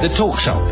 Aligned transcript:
The 0.00 0.06
Talk 0.16 0.38
Shop. 0.38 0.62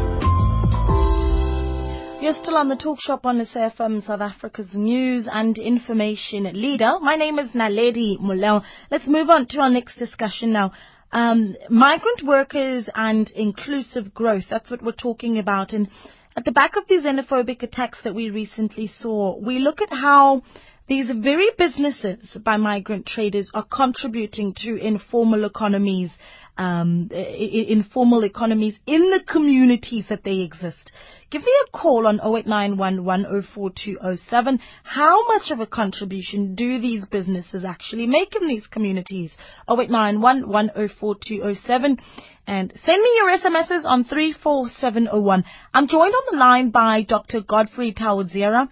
You're 2.22 2.32
still 2.32 2.56
on 2.56 2.68
the 2.68 2.76
talk 2.76 3.00
shop 3.00 3.26
on 3.26 3.38
the 3.38 3.44
SAFM, 3.44 4.06
South 4.06 4.20
Africa's 4.20 4.70
news 4.72 5.28
and 5.28 5.58
information 5.58 6.44
leader. 6.52 6.92
My 7.00 7.16
name 7.16 7.40
is 7.40 7.50
Naledi 7.50 8.20
Moleo. 8.20 8.62
Let's 8.88 9.08
move 9.08 9.28
on 9.28 9.46
to 9.48 9.58
our 9.58 9.68
next 9.68 9.98
discussion 9.98 10.52
now. 10.52 10.70
Um, 11.10 11.56
migrant 11.68 12.22
workers 12.24 12.88
and 12.94 13.28
inclusive 13.32 14.14
growth. 14.14 14.44
That's 14.48 14.70
what 14.70 14.80
we're 14.80 14.92
talking 14.92 15.40
about. 15.40 15.72
And 15.72 15.88
at 16.36 16.44
the 16.44 16.52
back 16.52 16.76
of 16.76 16.84
these 16.88 17.02
xenophobic 17.02 17.64
attacks 17.64 17.98
that 18.04 18.14
we 18.14 18.30
recently 18.30 18.92
saw, 18.96 19.36
we 19.44 19.58
look 19.58 19.82
at 19.82 19.90
how 19.90 20.42
these 20.88 21.10
very 21.10 21.50
businesses 21.58 22.36
by 22.44 22.58
migrant 22.58 23.06
traders 23.06 23.50
are 23.52 23.64
contributing 23.64 24.54
to 24.58 24.76
informal 24.76 25.44
economies, 25.44 26.12
um, 26.56 27.08
informal 27.10 28.22
economies 28.22 28.78
in 28.86 29.10
the 29.10 29.18
communities 29.26 30.04
that 30.08 30.22
they 30.22 30.42
exist. 30.42 30.92
Give 31.28 31.42
me 31.42 31.50
a 31.66 31.70
call 31.76 32.06
on 32.06 32.20
0891104207. 32.20 34.60
How 34.84 35.26
much 35.26 35.50
of 35.50 35.58
a 35.58 35.66
contribution 35.66 36.54
do 36.54 36.78
these 36.78 37.04
businesses 37.06 37.64
actually 37.64 38.06
make 38.06 38.36
in 38.40 38.46
these 38.46 38.68
communities? 38.68 39.32
0891104207 39.68 41.98
and 42.46 42.72
send 42.84 43.02
me 43.02 43.12
your 43.16 43.36
SMSs 43.38 43.84
on 43.84 44.04
34701. 44.04 45.44
I'm 45.74 45.88
joined 45.88 46.14
on 46.14 46.22
the 46.30 46.36
line 46.38 46.70
by 46.70 47.02
Dr. 47.02 47.40
Godfrey 47.40 47.92
Tawodzera. 47.92 48.68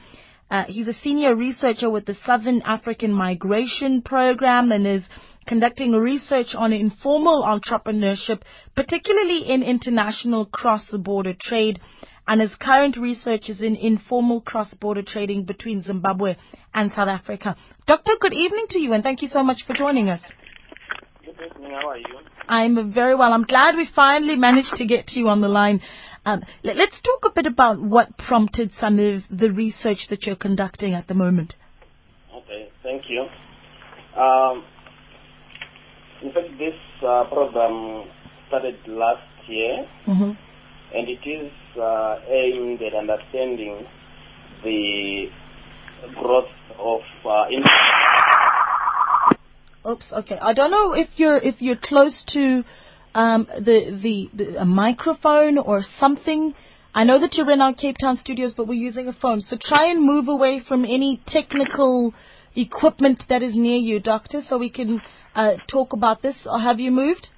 Uh, 0.50 0.64
he's 0.68 0.86
a 0.86 0.94
senior 1.02 1.34
researcher 1.34 1.90
with 1.90 2.06
the 2.06 2.16
Southern 2.26 2.62
African 2.62 3.12
Migration 3.12 4.02
Program 4.02 4.72
and 4.72 4.86
is 4.86 5.04
conducting 5.46 5.92
research 5.92 6.54
on 6.56 6.72
informal 6.72 7.42
entrepreneurship, 7.42 8.42
particularly 8.76 9.48
in 9.48 9.62
international 9.62 10.46
cross-border 10.46 11.34
trade. 11.40 11.80
And 12.26 12.40
his 12.40 12.54
current 12.58 12.96
research 12.96 13.48
is 13.48 13.60
in 13.60 13.76
informal 13.76 14.40
cross-border 14.40 15.02
trading 15.02 15.44
between 15.44 15.82
Zimbabwe 15.82 16.36
and 16.72 16.90
South 16.90 17.08
Africa. 17.08 17.56
Doctor, 17.86 18.12
good 18.20 18.32
evening 18.32 18.66
to 18.70 18.78
you 18.78 18.92
and 18.92 19.02
thank 19.02 19.22
you 19.22 19.28
so 19.28 19.42
much 19.42 19.64
for 19.66 19.74
joining 19.74 20.08
us. 20.08 20.20
Good 21.24 21.36
evening, 21.44 21.72
how 21.72 21.88
are 21.88 21.98
you? 21.98 22.18
I'm 22.48 22.92
very 22.92 23.14
well. 23.14 23.32
I'm 23.32 23.44
glad 23.44 23.76
we 23.76 23.88
finally 23.94 24.36
managed 24.36 24.74
to 24.76 24.86
get 24.86 25.06
to 25.08 25.18
you 25.18 25.28
on 25.28 25.40
the 25.40 25.48
line. 25.48 25.80
Um, 26.26 26.42
let, 26.62 26.76
us 26.76 27.00
talk 27.02 27.30
a 27.30 27.34
bit 27.34 27.46
about 27.46 27.80
what 27.80 28.16
prompted 28.16 28.70
some 28.78 28.98
of 28.98 29.22
the 29.30 29.52
research 29.52 30.06
that 30.08 30.24
you're 30.24 30.36
conducting 30.36 30.94
at 30.94 31.06
the 31.06 31.14
moment. 31.14 31.54
Okay, 32.34 32.68
thank 32.82 33.02
you. 33.08 33.26
Um, 34.18 34.64
in 36.22 36.32
fact, 36.32 36.48
this 36.58 36.74
uh, 37.06 37.24
program 37.24 38.08
started 38.48 38.76
last 38.86 39.48
year, 39.48 39.86
mm-hmm. 40.06 40.30
and 40.94 41.08
it 41.08 41.28
is 41.28 41.52
uh, 41.78 42.16
aimed 42.26 42.80
at 42.80 42.94
understanding 42.94 43.86
the 44.62 45.26
growth 46.14 46.48
of 46.78 47.00
uh, 47.26 47.44
Oops. 49.86 50.06
Okay. 50.12 50.38
I 50.40 50.54
don't 50.54 50.70
know 50.70 50.94
if 50.94 51.08
you're 51.16 51.36
if 51.36 51.60
you're 51.60 51.76
close 51.76 52.24
to 52.28 52.64
um, 53.14 53.46
the, 53.46 53.98
the, 54.02 54.30
the 54.34 54.60
a 54.60 54.64
microphone 54.64 55.58
or 55.58 55.82
something. 55.98 56.54
I 56.94 57.04
know 57.04 57.20
that 57.20 57.34
you're 57.34 57.50
in 57.50 57.60
our 57.60 57.74
Cape 57.74 57.96
Town 58.00 58.16
studios, 58.16 58.54
but 58.56 58.68
we're 58.68 58.74
using 58.74 59.08
a 59.08 59.12
phone. 59.12 59.40
So 59.40 59.56
try 59.60 59.90
and 59.90 60.04
move 60.04 60.28
away 60.28 60.60
from 60.66 60.84
any 60.84 61.20
technical 61.26 62.14
equipment 62.54 63.24
that 63.28 63.42
is 63.42 63.54
near 63.56 63.76
you, 63.76 64.00
doctor, 64.00 64.42
so 64.48 64.58
we 64.58 64.70
can 64.70 65.00
uh, 65.34 65.54
talk 65.68 65.92
about 65.92 66.22
this. 66.22 66.36
Or 66.46 66.60
have 66.60 66.78
you 66.78 66.90
moved? 66.90 67.28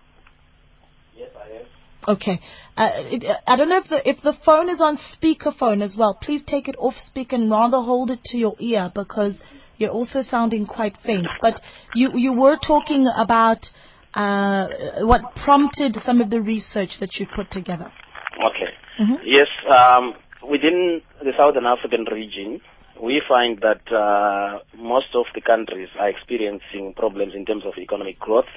Yes, 1.16 1.30
I 1.34 1.60
am. 1.60 2.16
Okay. 2.16 2.40
Uh, 2.76 2.90
it, 2.96 3.24
I 3.46 3.56
don't 3.56 3.68
know 3.68 3.78
if 3.78 3.88
the 3.88 4.08
if 4.08 4.22
the 4.22 4.34
phone 4.44 4.68
is 4.68 4.80
on 4.80 4.98
speakerphone 4.98 5.82
as 5.82 5.96
well. 5.98 6.18
Please 6.20 6.42
take 6.46 6.68
it 6.68 6.76
off 6.78 6.94
speaker 7.06 7.36
and 7.36 7.50
rather 7.50 7.78
hold 7.78 8.10
it 8.10 8.22
to 8.26 8.38
your 8.38 8.54
ear 8.60 8.92
because 8.94 9.34
you're 9.78 9.90
also 9.90 10.22
sounding 10.22 10.66
quite 10.66 10.96
faint. 11.04 11.26
But 11.40 11.60
you 11.94 12.10
you 12.14 12.34
were 12.34 12.58
talking 12.58 13.08
about 13.16 13.66
uh, 14.16 14.68
what 15.00 15.20
prompted 15.44 15.96
some 16.02 16.20
of 16.20 16.30
the 16.30 16.40
research 16.40 16.98
that 17.00 17.20
you 17.20 17.26
put 17.36 17.50
together. 17.50 17.92
Okay. 18.40 18.72
Mm-hmm. 18.98 19.14
Yes, 19.24 19.48
um, 19.68 20.14
within 20.48 21.02
the 21.22 21.32
Southern 21.38 21.66
African 21.66 22.06
region, 22.10 22.60
we 23.00 23.20
find 23.28 23.60
that 23.60 23.84
uh, 23.92 24.60
most 24.76 25.14
of 25.14 25.26
the 25.34 25.42
countries 25.42 25.88
are 26.00 26.08
experiencing 26.08 26.94
problems 26.96 27.34
in 27.34 27.44
terms 27.44 27.64
of 27.66 27.74
economic 27.76 28.18
growth, 28.18 28.48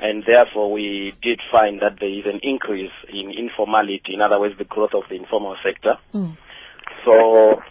and 0.00 0.24
therefore 0.26 0.70
we 0.70 1.14
did 1.22 1.40
find 1.50 1.80
that 1.80 1.96
there 1.98 2.12
is 2.12 2.26
an 2.26 2.40
increase 2.42 2.92
in 3.08 3.32
informality, 3.32 4.12
in 4.12 4.20
other 4.20 4.38
words, 4.38 4.56
the 4.58 4.64
growth 4.64 4.92
of 4.92 5.04
the 5.08 5.16
informal 5.16 5.56
sector. 5.64 5.94
Mm. 6.12 6.36
So 7.06 7.62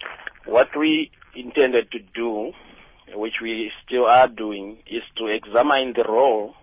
what 0.46 0.68
we 0.76 1.12
intended 1.36 1.92
to 1.92 1.98
do, 2.14 2.50
which 3.14 3.34
we 3.40 3.70
still 3.86 4.06
are 4.06 4.26
doing, 4.26 4.78
is 4.90 5.02
to 5.18 5.26
examine 5.26 5.94
the 5.94 6.04
role 6.08 6.54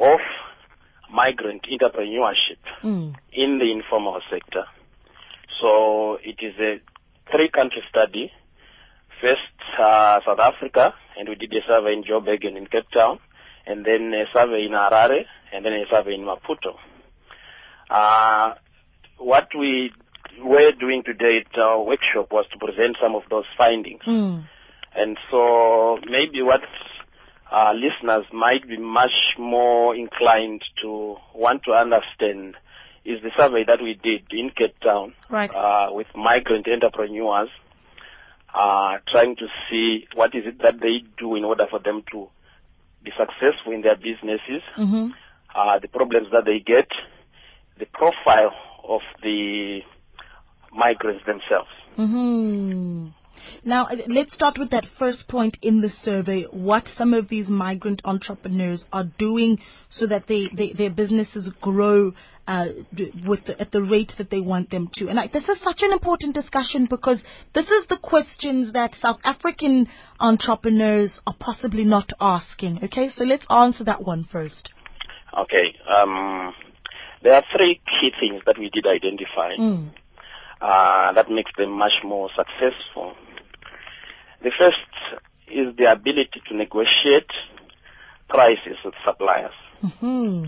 of 0.00 0.20
migrant 1.12 1.62
entrepreneurship 1.70 2.62
mm. 2.82 3.14
in 3.32 3.58
the 3.58 3.70
informal 3.70 4.20
sector. 4.30 4.64
So 5.60 6.16
it 6.22 6.36
is 6.40 6.54
a 6.58 6.80
three-country 7.30 7.82
study. 7.88 8.32
First, 9.20 9.40
uh, 9.78 10.20
South 10.24 10.38
Africa, 10.38 10.94
and 11.18 11.28
we 11.28 11.34
did 11.34 11.52
a 11.52 11.60
survey 11.68 11.92
in 11.92 12.04
Joburg 12.04 12.46
and 12.46 12.56
in 12.56 12.66
Cape 12.66 12.90
Town, 12.94 13.18
and 13.66 13.84
then 13.84 14.12
a 14.14 14.24
survey 14.32 14.64
in 14.64 14.72
Harare, 14.72 15.24
and 15.52 15.64
then 15.64 15.74
a 15.74 15.84
survey 15.90 16.14
in 16.14 16.22
Maputo. 16.22 16.76
Uh, 17.90 18.54
what 19.18 19.48
we 19.58 19.92
were 20.42 20.72
doing 20.72 21.02
today 21.04 21.44
at 21.44 21.58
our 21.58 21.82
workshop 21.82 22.32
was 22.32 22.46
to 22.52 22.58
present 22.58 22.96
some 23.02 23.14
of 23.14 23.22
those 23.28 23.44
findings. 23.58 24.00
Mm. 24.06 24.44
And 24.96 25.18
so 25.30 25.98
maybe 26.08 26.40
what 26.42 26.60
uh, 27.52 27.72
listeners 27.74 28.24
might 28.32 28.66
be 28.68 28.76
much 28.78 29.34
more 29.38 29.94
inclined 29.94 30.62
to 30.82 31.16
want 31.34 31.62
to 31.64 31.72
understand 31.72 32.54
is 33.04 33.20
the 33.22 33.30
survey 33.36 33.64
that 33.66 33.82
we 33.82 33.94
did 33.94 34.22
in 34.30 34.50
Cape 34.56 34.78
Town 34.80 35.14
Right. 35.30 35.50
uh, 35.54 35.88
with 35.92 36.06
migrant 36.14 36.66
entrepreneurs, 36.68 37.48
uh, 38.54 38.98
trying 39.10 39.36
to 39.36 39.46
see 39.70 40.06
what 40.14 40.34
is 40.34 40.44
it 40.46 40.58
that 40.62 40.80
they 40.80 41.02
do 41.18 41.34
in 41.34 41.44
order 41.44 41.66
for 41.70 41.78
them 41.78 42.02
to 42.12 42.28
be 43.02 43.10
successful 43.16 43.72
in 43.72 43.80
their 43.82 43.96
businesses, 43.96 44.62
Mm-hmm. 44.76 45.12
uh, 45.54 45.78
the 45.80 45.88
problems 45.88 46.28
that 46.32 46.44
they 46.44 46.58
get, 46.58 46.88
the 47.78 47.86
profile 47.86 48.52
of 48.86 49.00
the 49.22 49.80
migrants 50.72 51.24
themselves. 51.24 51.70
Mm-hmm. 51.98 53.08
Now, 53.64 53.88
let's 54.08 54.32
start 54.34 54.58
with 54.58 54.70
that 54.70 54.86
first 54.98 55.28
point 55.28 55.58
in 55.62 55.80
the 55.80 55.90
survey. 55.90 56.44
What 56.50 56.88
some 56.96 57.14
of 57.14 57.28
these 57.28 57.48
migrant 57.48 58.02
entrepreneurs 58.04 58.84
are 58.92 59.04
doing 59.18 59.58
so 59.90 60.06
that 60.06 60.26
they, 60.26 60.48
they 60.56 60.72
their 60.72 60.90
businesses 60.90 61.50
grow 61.60 62.12
uh, 62.46 62.66
with 63.26 63.44
the, 63.46 63.60
at 63.60 63.70
the 63.70 63.82
rate 63.82 64.12
that 64.18 64.30
they 64.30 64.40
want 64.40 64.70
them 64.70 64.90
to. 64.94 65.08
And 65.08 65.20
I, 65.20 65.28
this 65.28 65.48
is 65.48 65.60
such 65.60 65.82
an 65.82 65.92
important 65.92 66.34
discussion 66.34 66.86
because 66.90 67.22
this 67.54 67.66
is 67.66 67.86
the 67.88 67.98
questions 68.02 68.72
that 68.72 68.94
South 69.00 69.20
African 69.24 69.86
entrepreneurs 70.18 71.20
are 71.26 71.36
possibly 71.38 71.84
not 71.84 72.10
asking. 72.20 72.80
Okay, 72.84 73.08
so 73.08 73.24
let's 73.24 73.46
answer 73.50 73.84
that 73.84 74.04
one 74.04 74.24
first. 74.30 74.70
Okay. 75.38 75.76
Um, 75.96 76.52
there 77.22 77.34
are 77.34 77.44
three 77.56 77.80
key 77.86 78.10
things 78.18 78.42
that 78.46 78.58
we 78.58 78.70
did 78.72 78.86
identify 78.86 79.54
Mm. 79.56 79.90
uh, 80.60 81.12
that 81.12 81.30
makes 81.30 81.52
them 81.56 81.70
much 81.70 81.94
more 82.02 82.28
successful. 82.36 83.14
The 84.42 84.50
first 84.58 84.76
is 85.48 85.76
the 85.76 85.90
ability 85.92 86.40
to 86.48 86.56
negotiate 86.56 87.30
prices 88.28 88.78
with 88.84 88.94
suppliers. 89.04 89.54
hmm 89.80 90.44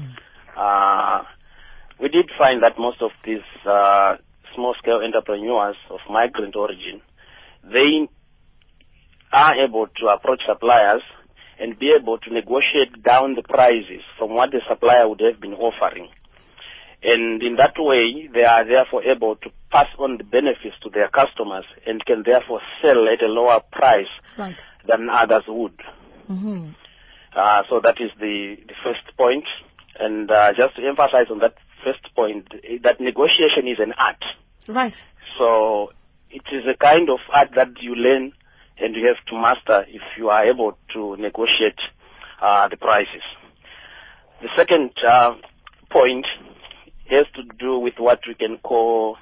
Uh, 0.56 1.22
we 1.98 2.08
did 2.08 2.30
find 2.38 2.62
that 2.62 2.78
most 2.78 3.00
of 3.00 3.10
these 3.24 3.46
uh, 3.64 4.16
small-scale 4.54 5.00
entrepreneurs 5.04 5.76
of 5.90 6.00
migrant 6.10 6.54
origin, 6.56 7.00
they 7.64 8.06
are 9.32 9.54
able 9.64 9.86
to 9.86 10.06
approach 10.08 10.42
suppliers 10.46 11.02
and 11.58 11.78
be 11.78 11.94
able 11.98 12.18
to 12.18 12.32
negotiate 12.32 13.02
down 13.02 13.34
the 13.34 13.42
prices 13.42 14.02
from 14.18 14.34
what 14.34 14.50
the 14.50 14.60
supplier 14.68 15.08
would 15.08 15.20
have 15.20 15.40
been 15.40 15.54
offering. 15.54 16.08
And 17.02 17.42
in 17.42 17.56
that 17.56 17.74
way, 17.78 18.28
they 18.32 18.44
are 18.44 18.64
therefore 18.66 19.02
able 19.04 19.36
to 19.36 19.50
pass 19.72 19.88
on 19.98 20.18
the 20.18 20.24
benefits 20.24 20.76
to 20.82 20.90
their 20.90 21.08
customers 21.08 21.64
and 21.86 22.04
can 22.04 22.22
therefore 22.24 22.60
sell 22.82 23.08
at 23.08 23.22
a 23.22 23.26
lower 23.28 23.60
price 23.72 24.12
Right. 24.38 24.56
than 24.86 25.08
others 25.10 25.44
would. 25.48 25.80
hmm 26.26 26.70
Uh, 27.34 27.62
so 27.70 27.80
that 27.82 27.96
is 27.98 28.10
the, 28.20 28.56
the 28.68 28.74
first 28.84 29.16
point. 29.16 29.44
And 29.98 30.30
uh, 30.30 30.52
just 30.52 30.76
to 30.76 30.86
emphasize 30.86 31.30
on 31.30 31.38
that 31.38 31.54
first 31.82 32.04
point, 32.14 32.46
eh, 32.62 32.76
that 32.82 33.00
negotiation 33.00 33.66
is 33.66 33.78
an 33.78 33.94
art. 33.96 34.22
Right. 34.68 34.94
So 35.38 35.92
it 36.30 36.42
is 36.52 36.64
a 36.68 36.76
kind 36.76 37.08
of 37.08 37.20
art 37.32 37.50
that 37.56 37.68
you 37.80 37.94
learn 37.94 38.32
and 38.78 38.94
you 38.94 39.06
have 39.06 39.24
to 39.28 39.34
master 39.40 39.84
if 39.88 40.02
you 40.18 40.28
are 40.28 40.44
able 40.44 40.76
to 40.92 41.16
negotiate 41.16 41.80
uh, 42.42 42.68
the 42.68 42.76
prices. 42.76 43.22
The 44.42 44.48
second 44.56 44.90
uh, 45.06 45.34
point 45.90 46.26
has 47.08 47.26
to 47.36 47.42
do 47.58 47.78
with 47.78 47.94
what 47.98 48.20
we 48.26 48.34
can 48.34 48.58
call 48.58 49.16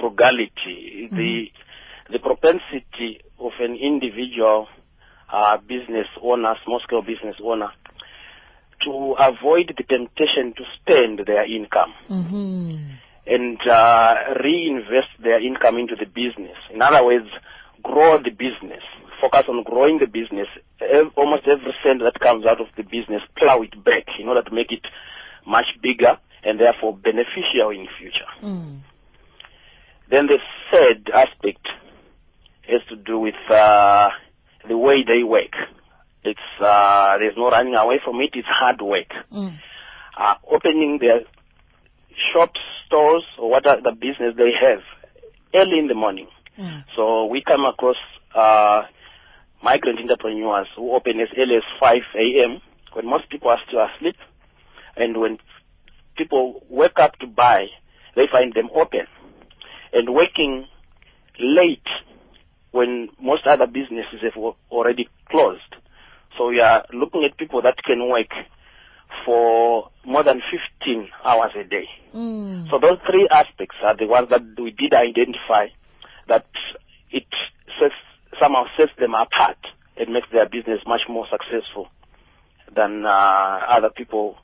frugality, 0.00 1.08
mm-hmm. 1.08 1.16
the 1.16 1.46
the 2.10 2.18
propensity 2.18 3.20
of 3.38 3.52
an 3.60 3.76
individual 3.76 4.68
uh, 5.32 5.56
business 5.56 6.06
owner, 6.22 6.54
small 6.64 6.80
scale 6.84 7.02
business 7.02 7.36
owner, 7.42 7.70
to 8.84 9.16
avoid 9.18 9.72
the 9.76 9.84
temptation 9.84 10.52
to 10.56 10.64
spend 10.80 11.26
their 11.26 11.44
income 11.44 11.94
mm-hmm. 12.10 12.76
and 13.26 13.58
uh, 13.70 14.14
reinvest 14.42 15.08
their 15.22 15.42
income 15.42 15.78
into 15.78 15.96
the 15.96 16.06
business. 16.06 16.56
In 16.72 16.82
other 16.82 17.04
words, 17.04 17.28
grow 17.82 18.18
the 18.22 18.30
business, 18.30 18.82
focus 19.20 19.44
on 19.48 19.62
growing 19.64 19.98
the 19.98 20.06
business. 20.06 20.48
Almost 21.16 21.48
every 21.48 21.74
cent 21.82 22.00
that 22.00 22.20
comes 22.20 22.44
out 22.44 22.60
of 22.60 22.66
the 22.76 22.82
business, 22.82 23.22
plow 23.38 23.62
it 23.62 23.72
back 23.82 24.04
in 24.20 24.28
order 24.28 24.42
to 24.42 24.54
make 24.54 24.70
it 24.70 24.84
much 25.46 25.66
bigger 25.82 26.18
and 26.44 26.60
therefore 26.60 26.96
beneficial 26.96 27.70
in 27.70 27.84
the 27.84 27.94
future. 27.98 28.28
Mm. 28.42 28.80
Then 30.10 30.26
the 30.26 30.38
third 30.70 31.10
aspect 31.14 31.66
has 32.68 32.80
to 32.88 32.96
do 32.96 33.18
with 33.18 33.34
uh, 33.50 34.08
the 34.68 34.76
way 34.76 35.04
they 35.06 35.22
work. 35.22 35.52
It's 36.22 36.40
uh, 36.60 37.18
there's 37.18 37.36
no 37.36 37.50
running 37.50 37.74
away 37.74 38.00
from 38.04 38.20
it. 38.20 38.30
It's 38.34 38.48
hard 38.48 38.80
work. 38.80 39.08
Mm. 39.32 39.58
Uh, 40.16 40.34
opening 40.50 40.98
their 41.00 41.20
shops, 42.32 42.60
stores, 42.86 43.24
or 43.38 43.50
what 43.50 43.64
the 43.64 43.92
business 43.92 44.34
they 44.36 44.52
have 44.60 44.80
early 45.54 45.78
in 45.78 45.88
the 45.88 45.94
morning. 45.94 46.28
Mm. 46.58 46.84
So 46.96 47.26
we 47.26 47.42
come 47.42 47.64
across 47.64 47.96
uh, 48.34 48.82
migrant 49.62 49.98
entrepreneurs 50.00 50.68
who 50.76 50.94
open 50.94 51.20
as 51.20 51.28
early 51.36 51.56
as 51.56 51.62
5 51.80 51.92
a.m. 52.16 52.60
when 52.92 53.08
most 53.08 53.28
people 53.28 53.50
are 53.50 53.58
still 53.66 53.84
asleep, 53.84 54.16
and 54.96 55.20
when 55.20 55.38
people 56.16 56.62
wake 56.70 56.98
up 56.98 57.18
to 57.18 57.26
buy, 57.26 57.66
they 58.16 58.26
find 58.30 58.54
them 58.54 58.70
open 58.74 59.06
and 59.94 60.12
working 60.12 60.66
late 61.40 61.86
when 62.72 63.08
most 63.20 63.46
other 63.46 63.66
businesses 63.66 64.20
have 64.22 64.36
already 64.70 65.08
closed. 65.30 65.60
So 66.36 66.48
we 66.48 66.60
are 66.60 66.84
looking 66.92 67.24
at 67.24 67.38
people 67.38 67.62
that 67.62 67.76
can 67.84 68.08
work 68.08 68.30
for 69.24 69.90
more 70.04 70.24
than 70.24 70.42
15 70.84 71.08
hours 71.24 71.52
a 71.58 71.64
day. 71.64 71.88
Mm. 72.14 72.68
So 72.70 72.78
those 72.80 72.98
three 73.08 73.28
aspects 73.30 73.76
are 73.84 73.96
the 73.96 74.06
ones 74.06 74.28
that 74.30 74.42
we 74.60 74.72
did 74.72 74.92
identify 74.92 75.68
that 76.28 76.46
it 77.10 77.26
sets, 77.78 77.94
somehow 78.42 78.64
sets 78.76 78.92
them 78.98 79.14
apart 79.14 79.58
and 79.96 80.12
makes 80.12 80.26
their 80.32 80.48
business 80.48 80.80
much 80.86 81.02
more 81.08 81.26
successful 81.30 81.88
than 82.74 83.06
uh, 83.06 83.60
other 83.68 83.90
people 83.90 84.36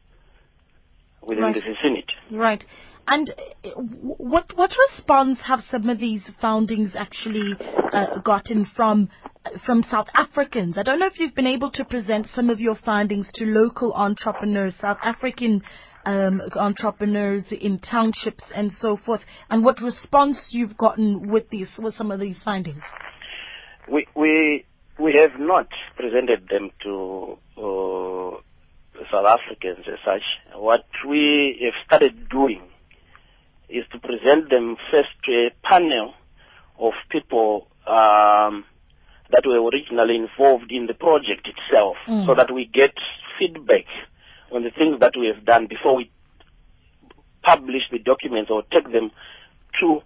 within 1.23 1.45
right. 1.45 1.55
the 1.55 1.61
vicinity. 1.61 2.15
Right. 2.31 2.65
And 3.11 3.29
uh, 3.65 3.71
what 3.71 4.57
what 4.57 4.71
response 4.89 5.41
have 5.45 5.61
some 5.69 5.89
of 5.89 5.99
these 5.99 6.23
foundings 6.41 6.95
actually 6.97 7.55
uh, 7.93 8.21
gotten 8.21 8.67
from 8.77 9.11
from 9.67 9.83
South 9.91 10.07
Africans? 10.15 10.79
I 10.79 10.85
don't 10.85 11.01
know 11.01 11.09
if 11.09 11.19
you've 11.19 11.35
been 11.35 11.49
able 11.49 11.73
to 11.73 11.85
present 11.85 12.29
some 12.33 12.51
of 12.51 12.61
your 12.61 12.77
findings 12.77 13.29
to 13.35 13.45
local 13.47 13.93
entrepreneurs, 13.95 14.77
South 14.81 14.99
African 15.03 15.61
um, 16.07 16.41
entrepreneurs 16.55 17.47
in 17.51 17.81
townships 17.81 18.45
and 18.55 18.71
so 18.71 18.97
forth, 18.97 19.23
and 19.51 19.65
what 19.65 19.81
response 19.83 20.51
you've 20.53 20.79
gotten 20.79 21.33
with 21.33 21.51
these 21.51 21.69
with 21.81 21.97
some 21.97 22.13
of 22.13 22.21
these 22.21 22.41
findings. 22.45 22.83
We 23.91 24.07
we 24.15 24.65
we 25.01 25.15
have 25.17 25.41
not 25.41 25.67
presented 25.97 26.49
them 26.49 26.71
to. 26.85 27.39
Uh, 27.61 28.41
South 29.11 29.25
Africans 29.25 29.87
as 29.89 29.99
such. 30.05 30.23
What 30.55 30.85
we 31.09 31.59
have 31.65 31.73
started 31.87 32.29
doing 32.29 32.70
is 33.71 33.85
to 33.93 33.99
present 33.99 34.51
them 34.51 34.77
first 34.91 35.11
to 35.25 35.33
a 35.33 35.51
panel 35.67 36.15
of 36.79 36.93
people 37.11 37.69
um, 37.87 38.65
that 39.31 39.47
were 39.47 39.63
originally 39.71 40.17
involved 40.17 40.71
in 40.71 40.87
the 40.87 40.95
project 40.95 41.47
itself 41.47 41.97
mm. 42.09 42.27
so 42.27 42.35
that 42.35 42.53
we 42.53 42.67
get 42.67 42.95
feedback 43.39 43.87
on 44.53 44.65
the 44.65 44.71
things 44.71 44.99
that 45.01 45.13
we 45.19 45.31
have 45.33 45.45
done 45.45 45.67
before 45.69 45.97
we 45.97 46.11
publish 47.43 47.83
the 47.91 47.99
documents 47.99 48.51
or 48.51 48.63
take 48.73 48.85
them 48.93 49.11
to 49.81 50.01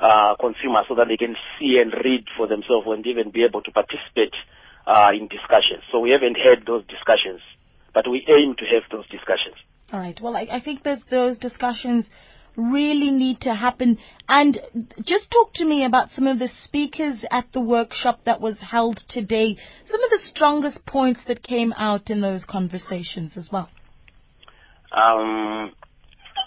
uh, 0.00 0.34
consumers 0.40 0.86
so 0.88 0.94
that 0.94 1.08
they 1.08 1.16
can 1.16 1.36
see 1.58 1.76
and 1.78 1.92
read 2.04 2.24
for 2.36 2.48
themselves 2.48 2.86
and 2.88 3.06
even 3.06 3.30
be 3.30 3.44
able 3.44 3.62
to 3.62 3.70
participate 3.70 4.34
uh, 4.86 5.10
in 5.12 5.28
discussions. 5.28 5.84
So 5.92 6.00
we 6.00 6.10
haven't 6.10 6.36
had 6.40 6.66
those 6.66 6.84
discussions, 6.88 7.40
but 7.92 8.08
we 8.08 8.24
aim 8.26 8.56
to 8.56 8.64
have 8.72 8.88
those 8.90 9.06
discussions. 9.08 9.56
All 9.92 10.00
right. 10.00 10.18
Well, 10.20 10.36
I, 10.36 10.46
I 10.50 10.60
think 10.60 10.82
there's 10.82 11.04
those 11.10 11.38
discussions 11.38 12.08
really 12.56 13.10
need 13.10 13.40
to 13.42 13.54
happen. 13.54 13.98
And 14.28 14.58
just 15.02 15.30
talk 15.30 15.54
to 15.54 15.64
me 15.64 15.84
about 15.84 16.08
some 16.14 16.26
of 16.26 16.38
the 16.38 16.48
speakers 16.64 17.24
at 17.30 17.46
the 17.52 17.60
workshop 17.60 18.20
that 18.26 18.40
was 18.40 18.58
held 18.60 19.02
today, 19.08 19.56
some 19.86 20.02
of 20.02 20.10
the 20.10 20.20
strongest 20.22 20.84
points 20.86 21.20
that 21.28 21.42
came 21.42 21.72
out 21.74 22.10
in 22.10 22.20
those 22.20 22.44
conversations 22.44 23.36
as 23.36 23.48
well. 23.52 23.68
Um, 24.92 25.72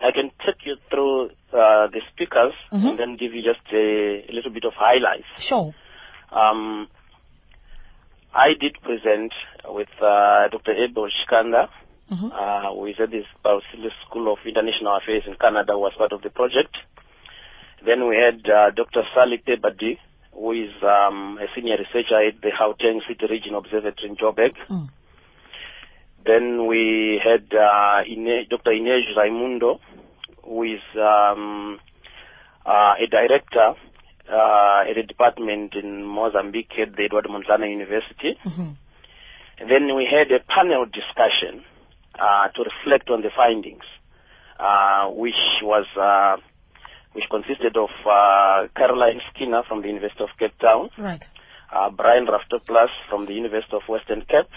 I 0.04 0.12
can 0.14 0.32
take 0.46 0.66
you 0.66 0.76
through 0.90 1.28
uh, 1.54 1.88
the 1.88 2.02
speakers 2.14 2.54
mm-hmm. 2.72 2.88
and 2.88 3.00
then 3.00 3.18
give 3.18 3.34
you 3.34 3.42
just 3.42 3.66
a, 3.72 4.26
a, 4.30 4.34
little 4.34 4.52
bit 4.52 4.66
of 4.66 4.74
highlights. 4.76 5.28
Sure. 5.40 5.74
Um, 6.32 6.88
I 8.34 8.50
did 8.60 8.76
present 8.82 9.32
with 9.66 9.90
uh, 10.02 10.50
Dr. 10.52 10.74
Abel 10.74 11.08
Chikanda, 11.08 11.70
Mm-hmm. 12.12 12.32
Uh, 12.32 12.74
we 12.76 12.94
said 12.98 13.12
this 13.12 13.26
Balsillie 13.44 13.92
School 14.06 14.32
of 14.32 14.40
International 14.46 14.98
Affairs 14.98 15.24
in 15.26 15.36
Canada 15.36 15.78
was 15.78 15.94
part 15.98 16.12
of 16.12 16.22
the 16.22 16.30
project. 16.30 16.76
Then 17.86 18.08
we 18.08 18.16
had 18.16 18.50
uh, 18.50 18.72
Dr. 18.72 19.04
Sally 19.14 19.42
Peberdy, 19.46 19.98
who 20.34 20.52
is 20.52 20.72
um, 20.84 21.38
a 21.42 21.48
senior 21.56 21.78
researcher 21.78 22.28
at 22.28 22.42
the 22.42 22.50
Gauteng 22.50 23.02
City 23.08 23.26
Region 23.30 23.56
Observatory 23.56 24.10
in 24.10 24.16
Joburg. 24.16 24.54
Mm. 24.70 24.90
Then 26.26 26.68
we 26.68 27.22
had 27.24 27.54
uh, 27.54 28.04
Ine- 28.08 28.48
Dr. 28.50 28.72
Inez 28.72 29.16
Raimundo, 29.18 29.80
who 30.44 30.64
is 30.64 30.82
um, 30.96 31.80
uh, 32.66 32.94
a 33.00 33.08
director 33.10 33.76
uh, 34.32 34.84
at 34.90 34.98
a 34.98 35.04
department 35.04 35.76
in 35.76 36.04
Mozambique 36.06 36.72
at 36.82 36.96
the 36.96 37.04
Eduardo 37.04 37.30
Mondlane 37.30 37.70
University. 37.70 38.38
Mm-hmm. 38.46 38.72
And 39.60 39.70
then 39.70 39.96
we 39.96 40.08
had 40.10 40.32
a 40.32 40.44
panel 40.44 40.86
discussion 40.86 41.64
uh, 42.20 42.48
to 42.50 42.64
reflect 42.64 43.10
on 43.10 43.22
the 43.22 43.30
findings, 43.36 43.84
uh, 44.60 45.10
which 45.10 45.40
was 45.62 45.86
uh, 46.00 46.38
which 47.14 47.26
consisted 47.30 47.78
of 47.78 47.90
uh, 48.10 48.68
Caroline 48.76 49.22
Skinner 49.34 49.64
from 49.68 49.82
the 49.82 49.88
University 49.88 50.24
of 50.24 50.30
Cape 50.40 50.58
Town, 50.60 50.90
right. 50.98 51.24
Uh, 51.72 51.90
Brian 51.90 52.28
Raftopoulos 52.28 52.90
from 53.10 53.26
the 53.26 53.34
University 53.34 53.76
of 53.76 53.82
Western 53.88 54.22
Cape, 54.22 54.50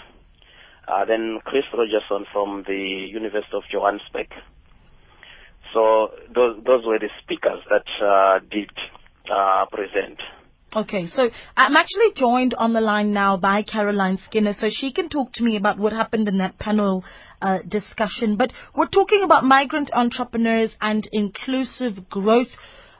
uh, 0.87 1.05
then 1.05 1.39
Chris 1.45 1.65
Rogerson 1.73 2.25
from 2.31 2.63
the 2.67 3.07
University 3.11 3.55
of 3.55 3.63
Johannesburg. 3.71 4.27
So 5.73 6.11
those 6.33 6.63
those 6.63 6.85
were 6.85 6.99
the 6.99 7.09
speakers 7.21 7.59
that 7.69 7.87
uh, 8.03 8.39
did 8.49 8.71
uh, 9.31 9.65
present. 9.71 10.19
Okay, 10.75 11.07
so 11.07 11.29
I'm 11.55 11.77
actually 11.77 12.11
joined 12.13 12.53
on 12.53 12.73
the 12.73 12.81
line 12.81 13.13
now 13.13 13.37
by 13.37 13.63
Caroline 13.63 14.17
Skinner, 14.25 14.51
so 14.51 14.67
she 14.69 14.91
can 14.91 15.07
talk 15.07 15.31
to 15.35 15.43
me 15.43 15.55
about 15.55 15.79
what 15.79 15.93
happened 15.93 16.27
in 16.27 16.39
that 16.39 16.59
panel 16.59 17.05
uh, 17.41 17.59
discussion. 17.65 18.35
But 18.35 18.51
we're 18.75 18.89
talking 18.89 19.21
about 19.23 19.45
migrant 19.45 19.89
entrepreneurs 19.93 20.75
and 20.81 21.07
inclusive 21.13 22.09
growth. 22.09 22.49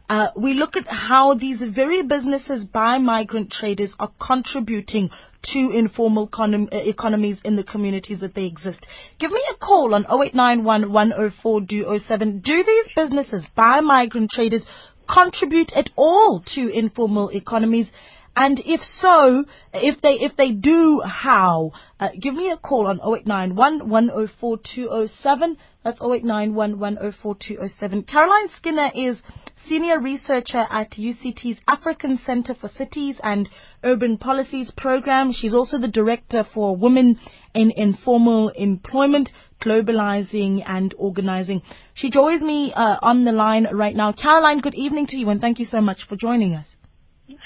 Uh, 0.10 0.30
we 0.38 0.54
look 0.54 0.78
at 0.78 0.88
how 0.88 1.34
these 1.34 1.62
very 1.76 2.04
businesses 2.04 2.64
by 2.64 3.00
migrant 3.00 3.52
traders 3.52 3.94
are 4.00 4.12
contributing 4.26 5.10
to 5.44 5.72
informal 5.76 6.30
econom- 6.30 6.70
economies 6.72 7.38
in 7.44 7.58
the 7.58 7.64
communities 7.66 8.22
that 8.22 8.34
they 8.34 8.46
exist. 8.46 8.88
Give 9.20 9.30
me 9.32 9.42
a 9.54 9.58
call 9.58 9.94
on 9.94 10.06
0891 10.06 10.94
104 10.94 11.62
207. 11.70 12.40
Do 12.40 12.64
these 12.64 12.92
businesses 12.96 13.46
by 13.58 13.82
migrant 13.82 14.30
traders 14.30 14.66
contribute 15.08 15.72
at 15.76 15.90
all 15.96 16.44
to 16.56 16.68
informal 16.68 17.30
economies? 17.30 17.88
And 18.36 18.62
if 18.66 18.82
so, 19.02 19.46
if 19.74 20.00
they 20.02 20.14
if 20.14 20.36
they 20.38 20.52
do, 20.52 21.02
how? 21.04 21.72
Uh, 22.00 22.10
give 22.22 22.36
me 22.36 22.52
a 22.52 22.58
call 22.58 22.86
on 22.86 23.00
0891 23.00 23.90
104 23.90 24.58
207. 24.76 25.58
That's 25.88 26.02
0891 26.02 26.80
104 26.80 27.36
207. 27.36 28.04
Caroline 28.04 28.50
Skinner 28.58 28.92
is 28.94 29.22
senior 29.70 30.02
researcher 30.02 30.66
at 30.70 30.92
UCT's 30.92 31.62
African 31.66 32.20
Center 32.26 32.54
for 32.54 32.68
Cities 32.68 33.22
and 33.24 33.48
Urban 33.86 34.18
Policies 34.18 34.70
program. 34.76 35.32
She's 35.32 35.54
also 35.54 35.80
the 35.80 35.88
director 35.88 36.44
for 36.54 36.76
Women 36.76 37.18
in 37.56 37.72
Informal 37.72 38.50
Employment, 38.50 39.30
Globalizing 39.62 40.62
and 40.66 40.94
Organizing. 40.98 41.62
She 41.94 42.10
joins 42.10 42.42
me 42.42 42.74
uh, 42.76 42.98
on 43.02 43.24
the 43.24 43.32
line 43.32 43.66
right 43.72 43.96
now. 43.96 44.12
Caroline, 44.12 44.60
good 44.60 44.76
evening 44.76 45.08
to 45.08 45.18
you 45.18 45.30
and 45.30 45.40
thank 45.40 45.58
you 45.58 45.66
so 45.66 45.80
much 45.80 46.00
for 46.10 46.18
joining 46.18 46.54
us. 46.54 46.66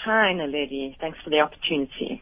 Hi, 0.05 0.33
Naledi. 0.33 0.95
Thanks 0.99 1.17
for 1.23 1.31
the 1.31 1.39
opportunity. 1.39 2.21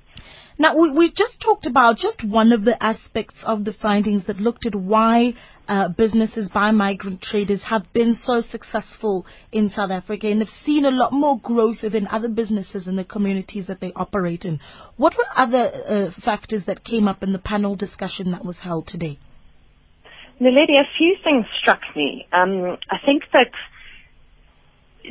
Now, 0.58 0.78
we, 0.78 0.92
we 0.92 1.10
just 1.12 1.42
talked 1.42 1.66
about 1.66 1.98
just 1.98 2.24
one 2.24 2.52
of 2.54 2.64
the 2.64 2.82
aspects 2.82 3.36
of 3.44 3.66
the 3.66 3.74
findings 3.74 4.26
that 4.28 4.38
looked 4.38 4.66
at 4.66 4.76
why 4.76 5.34
uh, 5.68 5.90
businesses 5.90 6.50
by 6.54 6.72
migrant 6.72 7.22
traders 7.22 7.64
have 7.70 7.92
been 7.94 8.14
so 8.14 8.42
successful 8.42 9.26
in 9.52 9.70
South 9.70 9.92
Africa 9.92 10.28
and 10.28 10.40
have 10.40 10.50
seen 10.66 10.86
a 10.86 10.92
lot 10.92 11.12
more 11.12 11.40
growth 11.40 11.82
than 11.82 12.08
other 12.08 12.30
businesses 12.30 12.88
in 12.88 12.96
the 12.96 13.04
communities 13.04 13.68
that 13.68 13.80
they 13.82 13.92
operate 13.96 14.46
in. 14.46 14.60
What 14.96 15.16
were 15.18 15.26
other 15.36 15.72
uh, 15.88 16.12
factors 16.24 16.64
that 16.66 16.84
came 16.84 17.08
up 17.08 17.24
in 17.24 17.34
the 17.34 17.40
panel 17.40 17.76
discussion 17.76 18.32
that 18.32 18.46
was 18.46 18.60
held 18.60 18.88
today? 18.88 19.20
Naledi, 20.42 20.80
a 20.80 20.88
few 20.98 21.16
things 21.24 21.46
struck 21.62 21.82
me. 21.96 22.26
Um, 22.32 22.78
I 22.90 22.98
think 23.06 23.24
that 23.34 23.52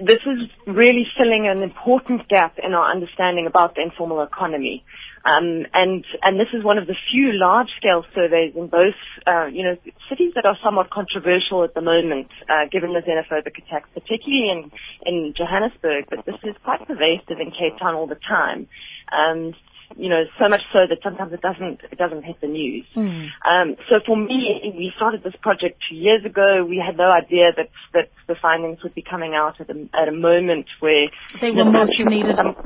this 0.04 0.20
is 0.26 0.48
really 0.66 1.06
filling 1.16 1.46
an 1.46 1.62
important 1.62 2.28
gap 2.28 2.58
in 2.62 2.74
our 2.74 2.90
understanding 2.90 3.46
about 3.46 3.74
the 3.74 3.82
informal 3.82 4.22
economy. 4.22 4.84
Um, 5.24 5.66
and 5.74 6.04
and 6.22 6.38
this 6.38 6.48
is 6.54 6.64
one 6.64 6.78
of 6.78 6.86
the 6.86 6.94
few 7.10 7.32
large-scale 7.32 8.04
surveys 8.14 8.54
in 8.54 8.68
both, 8.68 8.94
uh, 9.26 9.46
you 9.46 9.64
know, 9.64 9.76
cities 10.08 10.32
that 10.34 10.46
are 10.46 10.56
somewhat 10.62 10.90
controversial 10.90 11.64
at 11.64 11.74
the 11.74 11.80
moment, 11.80 12.28
uh, 12.48 12.66
given 12.70 12.92
the 12.92 13.00
xenophobic 13.00 13.58
attacks, 13.58 13.88
particularly 13.92 14.50
in 14.50 14.70
in 15.04 15.34
Johannesburg. 15.36 16.06
But 16.08 16.24
this 16.24 16.36
is 16.44 16.54
quite 16.64 16.86
pervasive 16.86 17.40
in 17.40 17.50
Cape 17.50 17.78
Town 17.78 17.94
all 17.94 18.06
the 18.06 18.20
time. 18.28 18.68
Um, 19.10 19.54
you 19.96 20.08
know, 20.08 20.24
so 20.38 20.48
much 20.48 20.62
so 20.72 20.80
that 20.88 20.98
sometimes 21.02 21.32
it 21.32 21.40
doesn't 21.40 21.80
it 21.90 21.98
doesn't 21.98 22.24
hit 22.24 22.40
the 22.40 22.46
news. 22.48 22.86
Mm. 22.94 23.28
Um, 23.50 23.76
so 23.88 24.00
for 24.04 24.16
me, 24.16 24.72
we 24.76 24.92
started 24.96 25.22
this 25.22 25.34
project 25.40 25.82
two 25.88 25.96
years 25.96 26.24
ago. 26.24 26.64
We 26.68 26.82
had 26.84 26.96
no 26.96 27.10
idea 27.10 27.52
that 27.56 27.70
that 27.94 28.10
the 28.26 28.36
findings 28.40 28.82
would 28.82 28.94
be 28.94 29.02
coming 29.02 29.34
out 29.34 29.60
at 29.60 29.70
a, 29.70 29.88
at 29.94 30.08
a 30.08 30.12
moment 30.12 30.66
where 30.80 31.08
they 31.40 31.50
were 31.50 31.64
most 31.64 31.98
needed. 31.98 32.36
Some, 32.36 32.56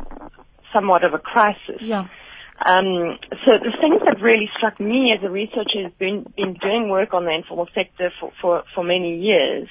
somewhat 0.72 1.04
of 1.04 1.14
a 1.14 1.18
crisis. 1.18 1.80
Yeah. 1.80 2.08
Um, 2.64 3.18
so 3.44 3.58
the 3.58 3.74
things 3.80 4.02
that 4.04 4.22
really 4.22 4.48
struck 4.56 4.78
me 4.78 5.12
as 5.16 5.24
a 5.24 5.30
researcher 5.30 5.82
who's 5.82 5.92
been, 5.98 6.24
been 6.36 6.54
doing 6.54 6.88
work 6.88 7.12
on 7.12 7.24
the 7.24 7.32
informal 7.32 7.68
sector 7.74 8.12
for, 8.20 8.32
for, 8.40 8.62
for 8.74 8.84
many 8.84 9.18
years 9.18 9.68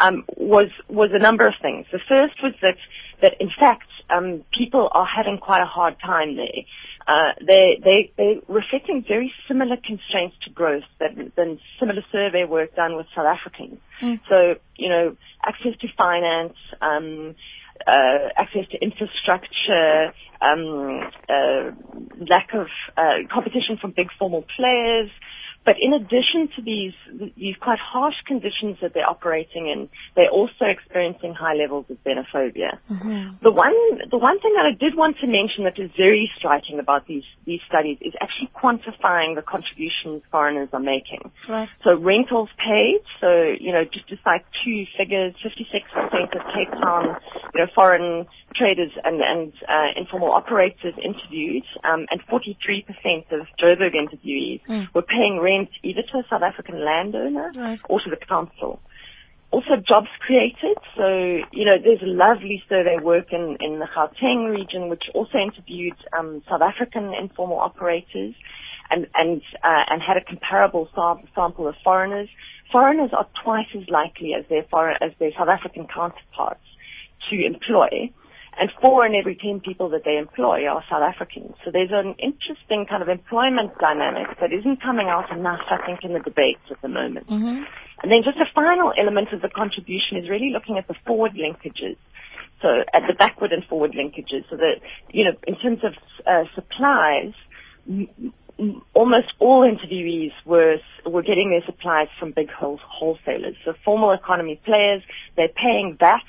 um, 0.00 0.24
was 0.36 0.70
was 0.88 1.10
a 1.12 1.18
number 1.18 1.46
of 1.46 1.54
things. 1.60 1.86
The 1.92 2.00
first 2.08 2.34
was 2.42 2.54
that 2.62 2.76
that 3.20 3.34
in 3.40 3.50
fact 3.58 3.88
um, 4.14 4.44
people 4.56 4.88
are 4.92 5.06
having 5.06 5.38
quite 5.38 5.62
a 5.62 5.66
hard 5.66 5.96
time 6.00 6.36
there. 6.36 6.64
Uh, 7.06 7.32
they 7.40 7.80
they 7.82 8.12
they're 8.16 8.40
reflecting 8.48 9.04
very 9.06 9.32
similar 9.48 9.76
constraints 9.76 10.36
to 10.44 10.50
growth 10.50 10.84
than, 10.98 11.32
than 11.36 11.58
similar 11.78 12.02
survey 12.12 12.44
work 12.44 12.74
done 12.76 12.96
with 12.96 13.06
South 13.14 13.26
Africans. 13.26 13.78
Mm. 14.02 14.20
So 14.28 14.54
you 14.76 14.88
know 14.88 15.16
access 15.44 15.76
to 15.80 15.88
finance. 15.96 16.56
Um, 16.80 17.34
uh, 17.86 18.28
access 18.36 18.66
to 18.70 18.78
infrastructure, 18.82 20.12
um, 20.42 21.00
uh, 21.28 21.70
lack 22.28 22.52
of 22.52 22.66
uh, 22.96 23.26
competition 23.32 23.78
from 23.80 23.92
big 23.96 24.08
formal 24.18 24.44
players, 24.56 25.10
but 25.64 25.76
in 25.78 25.92
addition 25.92 26.48
to 26.56 26.62
these, 26.62 26.94
these 27.36 27.54
quite 27.60 27.78
harsh 27.78 28.14
conditions 28.26 28.78
that 28.80 28.94
they're 28.94 29.08
operating 29.08 29.68
in, 29.68 29.90
they're 30.16 30.30
also 30.30 30.64
experiencing 30.64 31.34
high 31.34 31.54
levels 31.54 31.84
of 31.90 31.98
xenophobia. 32.02 32.78
Mm-hmm. 32.90 33.44
The 33.44 33.52
one, 33.52 33.76
the 34.10 34.16
one 34.16 34.40
thing 34.40 34.54
that 34.56 34.64
I 34.64 34.72
did 34.72 34.96
want 34.96 35.18
to 35.20 35.26
mention 35.26 35.64
that 35.64 35.78
is 35.78 35.90
very 35.96 36.30
striking 36.38 36.78
about 36.80 37.06
these, 37.06 37.24
these 37.44 37.60
studies 37.68 37.98
is 38.00 38.14
actually 38.20 38.50
quantifying 38.56 39.36
the 39.36 39.42
contributions 39.42 40.22
foreigners 40.30 40.70
are 40.72 40.80
making. 40.80 41.30
Right. 41.46 41.68
So 41.84 41.94
rentals 41.94 42.48
paid, 42.56 43.04
so, 43.20 43.28
you 43.60 43.72
know, 43.72 43.84
just 43.84 44.08
to 44.08 44.16
cite 44.24 44.44
two 44.64 44.84
figures, 44.96 45.34
56% 45.44 46.36
of 46.36 46.42
Cape 46.56 46.72
Town, 46.80 47.16
you 47.52 47.60
know, 47.60 47.70
foreign 47.74 48.26
traders 48.54 48.92
and, 49.04 49.20
and 49.20 49.52
uh, 49.68 49.92
informal 49.96 50.32
operators 50.32 50.94
interviewed, 50.96 51.64
um, 51.84 52.06
and 52.10 52.20
43% 52.26 53.30
of 53.32 53.46
Joburg 53.60 53.94
interviewees 53.94 54.60
mm. 54.66 54.88
were 54.94 55.02
paying 55.02 55.38
rent 55.40 55.49
either 55.82 56.02
to 56.12 56.18
a 56.18 56.22
South 56.30 56.42
African 56.42 56.84
landowner 56.84 57.52
right. 57.54 57.80
or 57.88 58.00
to 58.00 58.10
the 58.10 58.16
council. 58.16 58.80
Also 59.50 59.76
jobs 59.86 60.08
created. 60.20 60.78
So, 60.96 61.06
you 61.52 61.64
know, 61.64 61.76
there's 61.82 62.02
a 62.02 62.06
lovely 62.06 62.62
survey 62.68 62.98
work 63.02 63.32
in, 63.32 63.56
in 63.60 63.80
the 63.80 63.86
Gauteng 63.86 64.48
region 64.50 64.88
which 64.88 65.04
also 65.14 65.38
interviewed 65.38 65.96
um, 66.16 66.42
South 66.48 66.62
African 66.62 67.12
informal 67.14 67.58
operators 67.58 68.34
and, 68.90 69.06
and, 69.14 69.42
uh, 69.64 69.84
and 69.90 70.00
had 70.00 70.16
a 70.16 70.24
comparable 70.24 70.88
sam- 70.94 71.26
sample 71.34 71.66
of 71.66 71.74
foreigners. 71.82 72.28
Foreigners 72.70 73.10
are 73.12 73.26
twice 73.42 73.66
as 73.74 73.88
likely 73.88 74.34
as 74.38 74.44
their, 74.48 74.64
foreign, 74.70 74.96
as 75.02 75.10
their 75.18 75.32
South 75.36 75.48
African 75.48 75.88
counterparts 75.92 76.64
to 77.28 77.44
employ 77.44 78.10
and 78.58 78.70
four 78.80 79.06
in 79.06 79.14
every 79.14 79.36
ten 79.36 79.60
people 79.60 79.88
that 79.90 80.02
they 80.04 80.16
employ 80.16 80.66
are 80.66 80.82
South 80.90 81.02
Africans. 81.02 81.54
So 81.64 81.70
there's 81.70 81.92
an 81.92 82.14
interesting 82.18 82.86
kind 82.88 83.02
of 83.02 83.08
employment 83.08 83.78
dynamic 83.78 84.38
that 84.40 84.52
isn't 84.52 84.82
coming 84.82 85.08
out 85.08 85.30
enough, 85.32 85.60
I 85.70 85.84
think, 85.86 86.00
in 86.02 86.12
the 86.12 86.20
debates 86.20 86.66
at 86.70 86.80
the 86.82 86.88
moment. 86.88 87.28
Mm-hmm. 87.28 87.64
And 88.02 88.10
then 88.10 88.22
just 88.24 88.38
a 88.38 88.48
final 88.54 88.92
element 88.98 89.32
of 89.32 89.40
the 89.42 89.48
contribution 89.48 90.16
is 90.16 90.28
really 90.28 90.50
looking 90.52 90.78
at 90.78 90.88
the 90.88 90.94
forward 91.06 91.32
linkages. 91.34 91.96
So 92.60 92.68
at 92.92 93.02
the 93.06 93.14
backward 93.14 93.52
and 93.52 93.64
forward 93.64 93.92
linkages, 93.92 94.44
so 94.50 94.56
that, 94.56 94.80
you 95.10 95.24
know, 95.24 95.32
in 95.46 95.56
terms 95.56 95.80
of 95.82 95.94
uh, 96.26 96.44
supplies, 96.54 97.32
almost 98.92 99.32
all 99.38 99.62
interviewees 99.62 100.32
were 100.44 100.76
were 101.06 101.22
getting 101.22 101.50
their 101.50 101.64
supplies 101.64 102.08
from 102.18 102.32
big 102.32 102.50
wholesalers. 102.50 103.56
So 103.64 103.72
formal 103.84 104.12
economy 104.12 104.60
players, 104.64 105.02
they're 105.36 105.48
paying 105.48 105.96
that 106.00 106.24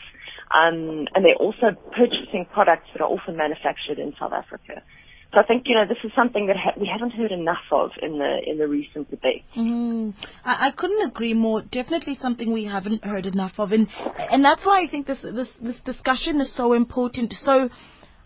um, 0.53 1.07
and 1.15 1.23
they're 1.23 1.39
also 1.39 1.75
purchasing 1.95 2.45
products 2.53 2.87
that 2.93 3.01
are 3.01 3.09
often 3.09 3.37
manufactured 3.37 3.99
in 3.99 4.13
South 4.19 4.33
Africa. 4.33 4.81
So 5.33 5.39
I 5.39 5.43
think 5.43 5.63
you 5.65 5.75
know 5.75 5.85
this 5.87 5.97
is 6.03 6.11
something 6.13 6.47
that 6.47 6.57
ha- 6.57 6.77
we 6.77 6.89
haven't 6.91 7.11
heard 7.11 7.31
enough 7.31 7.63
of 7.71 7.91
in 8.01 8.19
the 8.19 8.39
in 8.45 8.57
the 8.57 8.67
recent 8.67 9.09
debate. 9.09 9.45
Mm, 9.57 10.13
I, 10.43 10.67
I, 10.67 10.71
couldn't 10.71 11.09
agree 11.09 11.33
more. 11.33 11.61
Definitely 11.61 12.15
something 12.19 12.51
we 12.51 12.65
haven't 12.65 13.05
heard 13.05 13.25
enough 13.25 13.53
of, 13.57 13.71
and 13.71 13.87
and 14.17 14.43
that's 14.43 14.65
why 14.65 14.83
I 14.83 14.89
think 14.91 15.07
this 15.07 15.21
this 15.21 15.47
this 15.61 15.79
discussion 15.85 16.41
is 16.41 16.53
so 16.55 16.73
important. 16.73 17.33
So. 17.41 17.69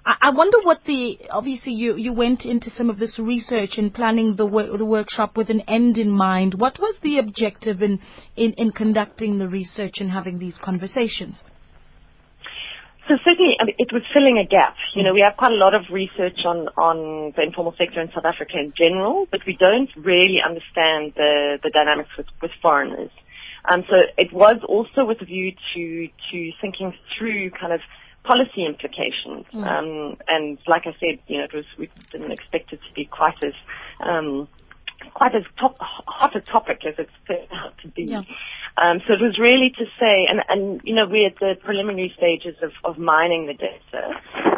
I 0.08 0.30
wonder 0.30 0.60
what 0.62 0.82
the 0.86 1.18
obviously 1.32 1.72
you 1.72 1.96
you 1.96 2.14
went 2.14 2.46
into 2.46 2.70
some 2.70 2.92
of 2.92 3.00
this 3.00 3.18
research 3.18 3.80
and 3.80 3.92
planning 3.92 4.36
the 4.36 4.46
work, 4.46 4.70
the 4.78 4.86
workshop 4.86 5.36
with 5.36 5.50
an 5.50 5.62
end 5.62 5.98
in 5.98 6.12
mind. 6.12 6.54
What 6.54 6.78
was 6.78 6.96
the 7.02 7.18
objective 7.18 7.82
in, 7.82 8.00
in 8.36 8.54
in 8.54 8.72
conducting 8.72 9.40
the 9.40 9.50
research 9.50 9.96
and 9.98 10.12
having 10.12 10.38
these 10.38 10.60
conversations? 10.64 11.42
So 13.08 13.14
certainly, 13.24 13.54
I 13.60 13.66
mean, 13.66 13.76
it 13.78 13.94
was 13.94 14.02
filling 14.14 14.38
a 14.40 14.48
gap. 14.48 14.76
You 14.96 15.04
know, 15.04 15.14
we 15.14 15.22
have 15.22 15.38
quite 15.38 15.52
a 15.52 15.62
lot 15.62 15.76
of 15.76 15.84
research 15.92 16.40
on, 16.46 16.68
on 16.78 17.34
the 17.36 17.44
informal 17.44 17.76
sector 17.78 18.02
in 18.02 18.10
South 18.16 18.26
Africa 18.26 18.58
in 18.58 18.74
general, 18.76 19.28
but 19.30 19.42
we 19.46 19.56
don't 19.60 19.90
really 19.96 20.42
understand 20.42 21.14
the, 21.16 21.60
the 21.62 21.70
dynamics 21.70 22.10
with, 22.18 22.26
with 22.42 22.52
foreigners. 22.62 23.12
Um, 23.70 23.84
so 23.90 23.96
it 24.18 24.34
was 24.34 24.58
also 24.68 25.06
with 25.06 25.22
a 25.22 25.26
view 25.26 25.52
to, 25.74 26.08
to 26.32 26.52
thinking 26.62 26.94
through 27.18 27.52
kind 27.52 27.74
of 27.74 27.82
policy 28.26 28.66
implications. 28.66 29.46
Mm. 29.54 29.66
Um, 29.66 30.18
and 30.28 30.58
like 30.68 30.84
I 30.86 30.98
said, 31.00 31.22
you 31.28 31.38
know, 31.38 31.46
it 31.46 31.54
was, 31.54 31.66
we 31.78 31.92
didn't 32.12 32.32
expect 32.32 32.74
it 32.74 32.80
to 32.88 32.94
be 32.96 33.06
quite 33.06 33.38
as, 33.46 33.54
um, 34.02 34.48
quite 35.14 35.36
as 35.36 35.44
top, 35.60 35.78
hot 35.80 36.36
a 36.36 36.42
topic 36.42 36.82
as 36.86 36.96
it's 36.98 37.12
turned 37.28 37.48
out 37.54 37.78
to 37.82 37.88
be. 37.90 38.04
Yeah. 38.04 38.22
Um, 38.78 39.00
so 39.08 39.14
it 39.14 39.22
was 39.22 39.40
really 39.40 39.72
to 39.78 39.86
say, 40.00 40.28
and, 40.30 40.42
and 40.50 40.82
you 40.84 40.94
know, 40.94 41.08
we're 41.08 41.28
at 41.28 41.40
the 41.40 41.56
preliminary 41.64 42.14
stages 42.18 42.56
of, 42.62 42.72
of 42.84 42.98
mining 42.98 43.48
the 43.48 43.54
data. 43.54 44.04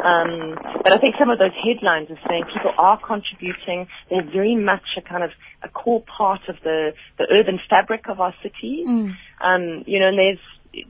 Um, 0.04 0.58
but 0.82 0.92
I 0.92 0.98
think 0.98 1.14
some 1.18 1.30
of 1.30 1.38
those 1.38 1.54
headlines 1.54 2.08
are 2.10 2.18
saying 2.28 2.44
people 2.52 2.72
are 2.76 2.98
contributing. 2.98 3.86
They're 4.10 4.28
very 4.28 4.56
much 4.56 4.96
a 4.96 5.02
kind 5.02 5.22
of 5.22 5.30
a 5.62 5.68
core 5.68 6.02
part 6.02 6.48
of 6.48 6.56
the, 6.64 6.94
the 7.18 7.26
urban 7.30 7.60
fabric 7.70 8.08
of 8.08 8.20
our 8.20 8.34
cities. 8.42 8.86
Mm. 8.86 9.14
Um, 9.40 9.84
you 9.86 10.00
know, 10.00 10.08
and 10.08 10.18
there's, 10.18 10.38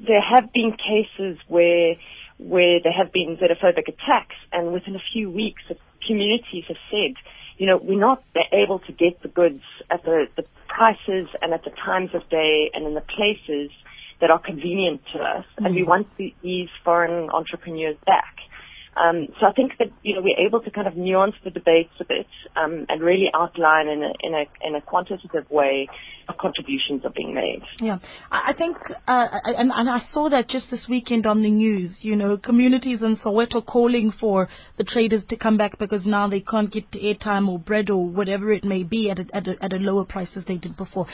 there 0.06 0.22
have 0.22 0.52
been 0.52 0.72
cases 0.72 1.38
where, 1.48 1.96
where 2.38 2.80
there 2.82 2.92
have 2.92 3.12
been 3.12 3.36
xenophobic 3.36 3.88
attacks 3.88 4.36
and 4.52 4.72
within 4.72 4.96
a 4.96 5.02
few 5.12 5.30
weeks 5.30 5.62
communities 6.06 6.64
have 6.68 6.80
said, 6.90 7.14
you 7.58 7.66
know, 7.66 7.76
we're 7.76 7.98
not 7.98 8.22
able 8.52 8.78
to 8.80 8.92
get 8.92 9.20
the 9.22 9.28
goods 9.28 9.62
at 9.90 10.02
the, 10.04 10.26
the 10.36 10.44
prices 10.68 11.28
and 11.42 11.52
at 11.52 11.64
the 11.64 11.70
times 11.70 12.10
of 12.14 12.28
day 12.30 12.70
and 12.72 12.86
in 12.86 12.94
the 12.94 13.02
places 13.02 13.70
that 14.20 14.30
are 14.30 14.38
convenient 14.38 15.00
to 15.12 15.18
us, 15.18 15.44
mm-hmm. 15.44 15.66
and 15.66 15.74
we 15.74 15.82
mm. 15.82 15.86
want 15.86 16.16
the, 16.16 16.34
these 16.42 16.68
foreign 16.84 17.30
entrepreneurs 17.30 17.96
back. 18.06 18.36
Um, 18.98 19.28
so 19.40 19.46
I 19.46 19.52
think 19.52 19.72
that 19.78 19.88
you 20.02 20.14
know 20.14 20.22
we're 20.22 20.46
able 20.46 20.60
to 20.60 20.70
kind 20.70 20.88
of 20.88 20.96
nuance 20.96 21.34
the 21.44 21.50
debates 21.50 21.92
a 22.00 22.04
bit 22.04 22.26
um, 22.56 22.86
and 22.88 23.00
really 23.00 23.26
outline 23.34 23.88
in 23.88 24.02
a, 24.02 24.12
in 24.20 24.34
a 24.34 24.44
in 24.66 24.74
a 24.74 24.80
quantitative 24.80 25.48
way 25.50 25.88
how 26.26 26.34
contributions 26.34 27.04
are 27.04 27.12
being 27.14 27.34
made. 27.34 27.62
Yeah, 27.80 27.98
I 28.30 28.54
think 28.56 28.76
uh, 29.06 29.26
and, 29.44 29.70
and 29.74 29.88
I 29.88 30.00
saw 30.10 30.28
that 30.30 30.48
just 30.48 30.70
this 30.70 30.86
weekend 30.88 31.26
on 31.26 31.42
the 31.42 31.50
news. 31.50 31.98
You 32.00 32.16
know, 32.16 32.36
communities 32.36 33.02
in 33.02 33.16
Soweto 33.16 33.64
calling 33.64 34.12
for 34.18 34.48
the 34.76 34.84
traders 34.84 35.24
to 35.28 35.36
come 35.36 35.56
back 35.56 35.78
because 35.78 36.04
now 36.04 36.28
they 36.28 36.40
can't 36.40 36.70
get 36.70 36.90
airtime 36.92 37.48
or 37.48 37.58
bread 37.58 37.90
or 37.90 38.04
whatever 38.04 38.52
it 38.52 38.64
may 38.64 38.82
be 38.82 39.10
at 39.10 39.20
a, 39.20 39.26
at 39.32 39.46
a, 39.46 39.64
at 39.64 39.72
a 39.72 39.76
lower 39.76 40.04
price 40.04 40.36
as 40.36 40.44
they 40.44 40.56
did 40.56 40.76
before. 40.76 41.06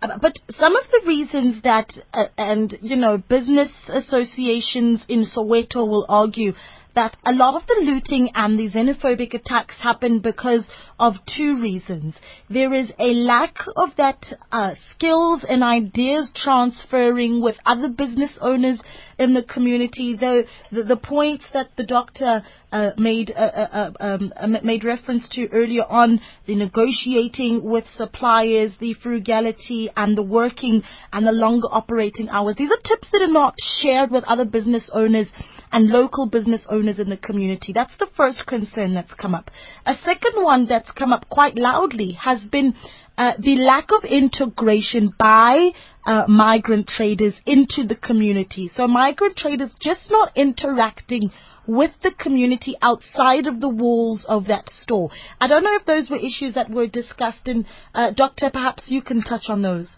Uh, 0.00 0.18
but 0.20 0.32
some 0.50 0.76
of 0.76 0.84
the 0.90 1.02
reasons 1.06 1.62
that 1.62 1.92
uh, 2.14 2.26
and 2.38 2.76
you 2.80 2.96
know 2.96 3.18
business 3.18 3.70
associations 3.88 5.04
in 5.08 5.24
Soweto 5.24 5.86
will 5.86 6.06
argue 6.08 6.52
that 6.94 7.16
a 7.24 7.32
lot 7.32 7.54
of 7.54 7.66
the 7.66 7.80
looting 7.82 8.30
and 8.34 8.58
the 8.58 8.68
xenophobic 8.70 9.34
attacks 9.34 9.76
happen 9.80 10.20
because 10.20 10.68
of 10.98 11.14
two 11.36 11.60
reasons. 11.60 12.18
There 12.48 12.72
is 12.72 12.92
a 12.98 13.12
lack 13.14 13.56
of 13.76 13.90
that 13.96 14.24
uh, 14.50 14.74
skills 14.90 15.44
and 15.48 15.64
ideas 15.64 16.30
transferring 16.34 17.42
with 17.42 17.56
other 17.66 17.88
business 17.88 18.38
owners 18.40 18.80
in 19.18 19.34
the 19.34 19.42
community. 19.42 20.16
Though 20.18 20.44
the, 20.70 20.84
the 20.84 20.96
points 20.96 21.44
that 21.52 21.70
the 21.76 21.84
doctor 21.84 22.42
uh, 22.70 22.90
made 22.96 23.30
uh, 23.30 23.40
uh, 23.40 23.68
uh 23.72 23.92
um, 24.00 24.32
uh, 24.36 24.46
made 24.62 24.84
reference 24.84 25.28
to 25.30 25.48
earlier 25.48 25.84
on, 25.84 26.20
the 26.46 26.56
negotiating 26.56 27.62
with 27.64 27.84
suppliers, 27.96 28.76
the 28.80 28.94
frugality, 28.94 29.90
and 29.96 30.16
the 30.16 30.22
working 30.22 30.82
and 31.12 31.26
the 31.26 31.32
longer 31.32 31.68
operating 31.70 32.28
hours. 32.28 32.56
These 32.56 32.70
are 32.70 32.80
tips 32.84 33.08
that 33.12 33.22
are 33.22 33.32
not 33.32 33.54
shared 33.80 34.10
with 34.10 34.24
other 34.24 34.44
business 34.44 34.90
owners 34.92 35.30
and 35.70 35.88
local 35.88 36.28
business 36.28 36.66
owners 36.68 36.81
in 36.88 37.08
the 37.08 37.16
community. 37.16 37.72
That's 37.72 37.96
the 37.98 38.08
first 38.16 38.46
concern 38.46 38.94
that's 38.94 39.14
come 39.14 39.34
up. 39.34 39.50
A 39.86 39.94
second 39.94 40.42
one 40.42 40.66
that's 40.66 40.90
come 40.90 41.12
up 41.12 41.28
quite 41.28 41.56
loudly 41.56 42.12
has 42.22 42.46
been 42.50 42.74
uh, 43.18 43.32
the 43.38 43.56
lack 43.56 43.90
of 43.92 44.04
integration 44.04 45.12
by 45.18 45.70
uh, 46.06 46.24
migrant 46.28 46.88
traders 46.88 47.34
into 47.46 47.86
the 47.86 47.96
community. 47.96 48.68
So 48.68 48.88
migrant 48.88 49.36
traders 49.36 49.74
just 49.80 50.10
not 50.10 50.32
interacting 50.36 51.30
with 51.66 51.92
the 52.02 52.12
community 52.18 52.76
outside 52.82 53.46
of 53.46 53.60
the 53.60 53.68
walls 53.68 54.26
of 54.28 54.46
that 54.46 54.68
store. 54.68 55.10
I 55.40 55.46
don't 55.46 55.62
know 55.62 55.76
if 55.76 55.86
those 55.86 56.10
were 56.10 56.16
issues 56.16 56.54
that 56.54 56.70
were 56.70 56.88
discussed, 56.88 57.46
and 57.46 57.66
uh, 57.94 58.10
Doctor, 58.10 58.50
perhaps 58.52 58.86
you 58.88 59.02
can 59.02 59.22
touch 59.22 59.44
on 59.48 59.62
those. 59.62 59.94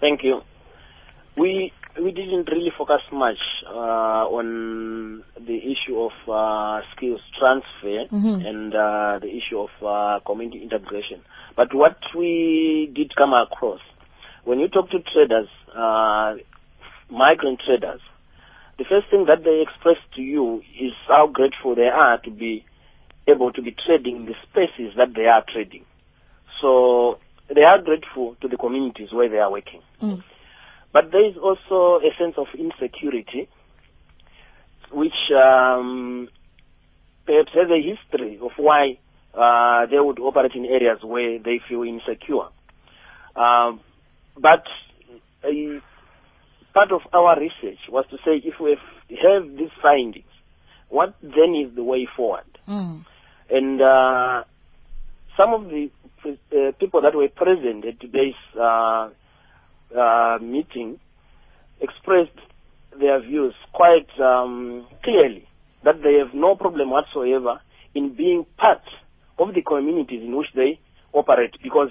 Thank 0.00 0.20
you. 0.22 0.40
We 1.36 1.72
we 2.02 2.10
didn't 2.12 2.48
really 2.50 2.72
focus 2.76 3.02
much 3.12 3.38
uh, 3.66 4.26
on 4.26 5.22
the 5.36 5.56
issue 5.56 5.98
of 6.00 6.12
uh, 6.28 6.80
skills 6.94 7.20
transfer 7.38 8.06
mm-hmm. 8.14 8.46
and 8.46 8.74
uh, 8.74 9.18
the 9.20 9.28
issue 9.28 9.58
of 9.58 9.70
uh, 9.84 10.20
community 10.24 10.62
integration. 10.62 11.20
But 11.56 11.74
what 11.74 11.98
we 12.16 12.90
did 12.94 13.14
come 13.16 13.32
across, 13.32 13.80
when 14.44 14.60
you 14.60 14.68
talk 14.68 14.90
to 14.90 14.98
traders, 15.00 15.48
uh, 15.74 16.36
migrant 17.10 17.60
traders, 17.66 18.00
the 18.78 18.84
first 18.88 19.10
thing 19.10 19.26
that 19.26 19.44
they 19.44 19.62
express 19.62 19.98
to 20.16 20.22
you 20.22 20.62
is 20.80 20.92
how 21.06 21.26
grateful 21.26 21.74
they 21.74 21.88
are 21.88 22.18
to 22.18 22.30
be 22.30 22.64
able 23.28 23.52
to 23.52 23.62
be 23.62 23.72
trading 23.72 24.16
in 24.16 24.26
the 24.26 24.34
spaces 24.48 24.94
that 24.96 25.14
they 25.14 25.26
are 25.26 25.44
trading. 25.52 25.84
So 26.60 27.18
they 27.54 27.62
are 27.62 27.80
grateful 27.80 28.36
to 28.40 28.48
the 28.48 28.56
communities 28.56 29.12
where 29.12 29.28
they 29.28 29.38
are 29.38 29.50
working. 29.50 29.82
Mm. 30.02 30.22
But 30.92 31.12
there 31.12 31.24
is 31.24 31.36
also 31.36 32.04
a 32.04 32.10
sense 32.18 32.34
of 32.36 32.46
insecurity, 32.58 33.48
which 34.92 35.14
um, 35.36 36.28
perhaps 37.26 37.50
has 37.54 37.70
a 37.70 37.80
history 37.80 38.38
of 38.42 38.50
why 38.56 38.98
uh, 39.34 39.86
they 39.86 40.00
would 40.00 40.18
operate 40.18 40.52
in 40.54 40.64
areas 40.64 40.98
where 41.02 41.38
they 41.38 41.60
feel 41.68 41.84
insecure. 41.84 42.48
Um, 43.36 43.80
but 44.36 44.64
uh, 45.44 45.80
part 46.74 46.90
of 46.92 47.02
our 47.12 47.38
research 47.38 47.78
was 47.88 48.04
to 48.10 48.16
say 48.24 48.42
if 48.44 48.58
we 48.60 48.76
have 49.22 49.56
these 49.56 49.70
findings, 49.80 50.24
what 50.88 51.14
then 51.22 51.54
is 51.54 51.74
the 51.76 51.84
way 51.84 52.08
forward? 52.16 52.44
Mm. 52.68 53.04
And 53.48 53.80
uh, 53.80 54.44
some 55.36 55.54
of 55.54 55.68
the 55.68 55.90
uh, 56.26 56.72
people 56.78 57.02
that 57.02 57.14
were 57.14 57.28
present 57.28 57.84
at 57.84 58.00
today's 58.00 58.34
uh, 58.60 59.10
uh, 59.96 60.38
meeting 60.40 60.98
expressed 61.80 62.38
their 62.98 63.20
views 63.20 63.54
quite 63.72 64.08
um, 64.20 64.86
clearly 65.02 65.46
that 65.84 66.02
they 66.02 66.14
have 66.14 66.34
no 66.34 66.54
problem 66.54 66.90
whatsoever 66.90 67.60
in 67.94 68.14
being 68.14 68.44
part 68.56 68.82
of 69.38 69.54
the 69.54 69.62
communities 69.62 70.22
in 70.22 70.36
which 70.36 70.48
they 70.54 70.78
operate 71.12 71.54
because 71.62 71.90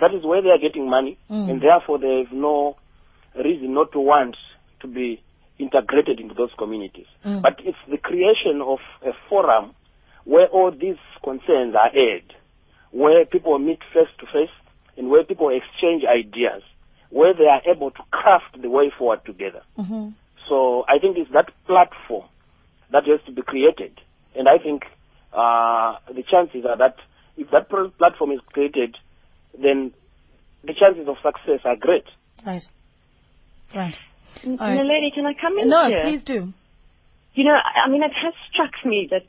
that 0.00 0.14
is 0.14 0.24
where 0.24 0.42
they 0.42 0.48
are 0.48 0.58
getting 0.58 0.88
money 0.88 1.18
mm. 1.30 1.50
and 1.50 1.62
therefore 1.62 1.98
they 1.98 2.24
have 2.24 2.32
no 2.32 2.76
reason 3.36 3.74
not 3.74 3.92
to 3.92 4.00
want 4.00 4.36
to 4.80 4.86
be 4.86 5.22
integrated 5.58 6.20
into 6.20 6.34
those 6.34 6.50
communities. 6.58 7.06
Mm. 7.24 7.42
But 7.42 7.60
it's 7.60 7.78
the 7.90 7.98
creation 7.98 8.60
of 8.62 8.78
a 9.02 9.12
forum 9.28 9.74
where 10.24 10.46
all 10.48 10.70
these 10.70 10.98
concerns 11.22 11.74
are 11.74 11.90
aired, 11.94 12.34
where 12.90 13.24
people 13.24 13.58
meet 13.58 13.78
face 13.92 14.08
to 14.18 14.26
face 14.26 14.52
and 14.96 15.08
where 15.10 15.24
people 15.24 15.50
exchange 15.50 16.02
ideas 16.04 16.62
where 17.10 17.34
they 17.34 17.46
are 17.46 17.62
able 17.70 17.90
to 17.90 18.02
craft 18.10 18.60
the 18.60 18.70
way 18.70 18.92
forward 18.96 19.24
together. 19.24 19.62
Mm-hmm. 19.78 20.10
So 20.48 20.84
I 20.88 20.98
think 20.98 21.16
it's 21.18 21.30
that 21.32 21.50
platform 21.66 22.28
that 22.92 23.04
has 23.06 23.20
to 23.26 23.32
be 23.32 23.42
created. 23.42 24.00
And 24.34 24.48
I 24.48 24.58
think 24.58 24.84
uh, 25.32 25.96
the 26.14 26.22
chances 26.22 26.64
are 26.64 26.76
that 26.78 26.96
if 27.36 27.50
that 27.50 27.68
platform 27.68 28.32
is 28.32 28.40
created, 28.52 28.96
then 29.60 29.92
the 30.64 30.74
chances 30.74 31.08
of 31.08 31.16
success 31.22 31.60
are 31.64 31.76
great. 31.76 32.04
Right. 32.44 32.62
Right. 33.74 33.94
right. 34.44 34.84
Lady, 34.84 35.10
can 35.14 35.26
I 35.26 35.34
come 35.40 35.58
in 35.58 35.68
No, 35.68 35.86
here? 35.88 36.02
please 36.04 36.24
do. 36.24 36.52
You 37.34 37.44
know, 37.44 37.52
I 37.54 37.90
mean, 37.90 38.02
it 38.02 38.12
has 38.22 38.32
struck 38.50 38.72
me 38.84 39.08
that 39.10 39.26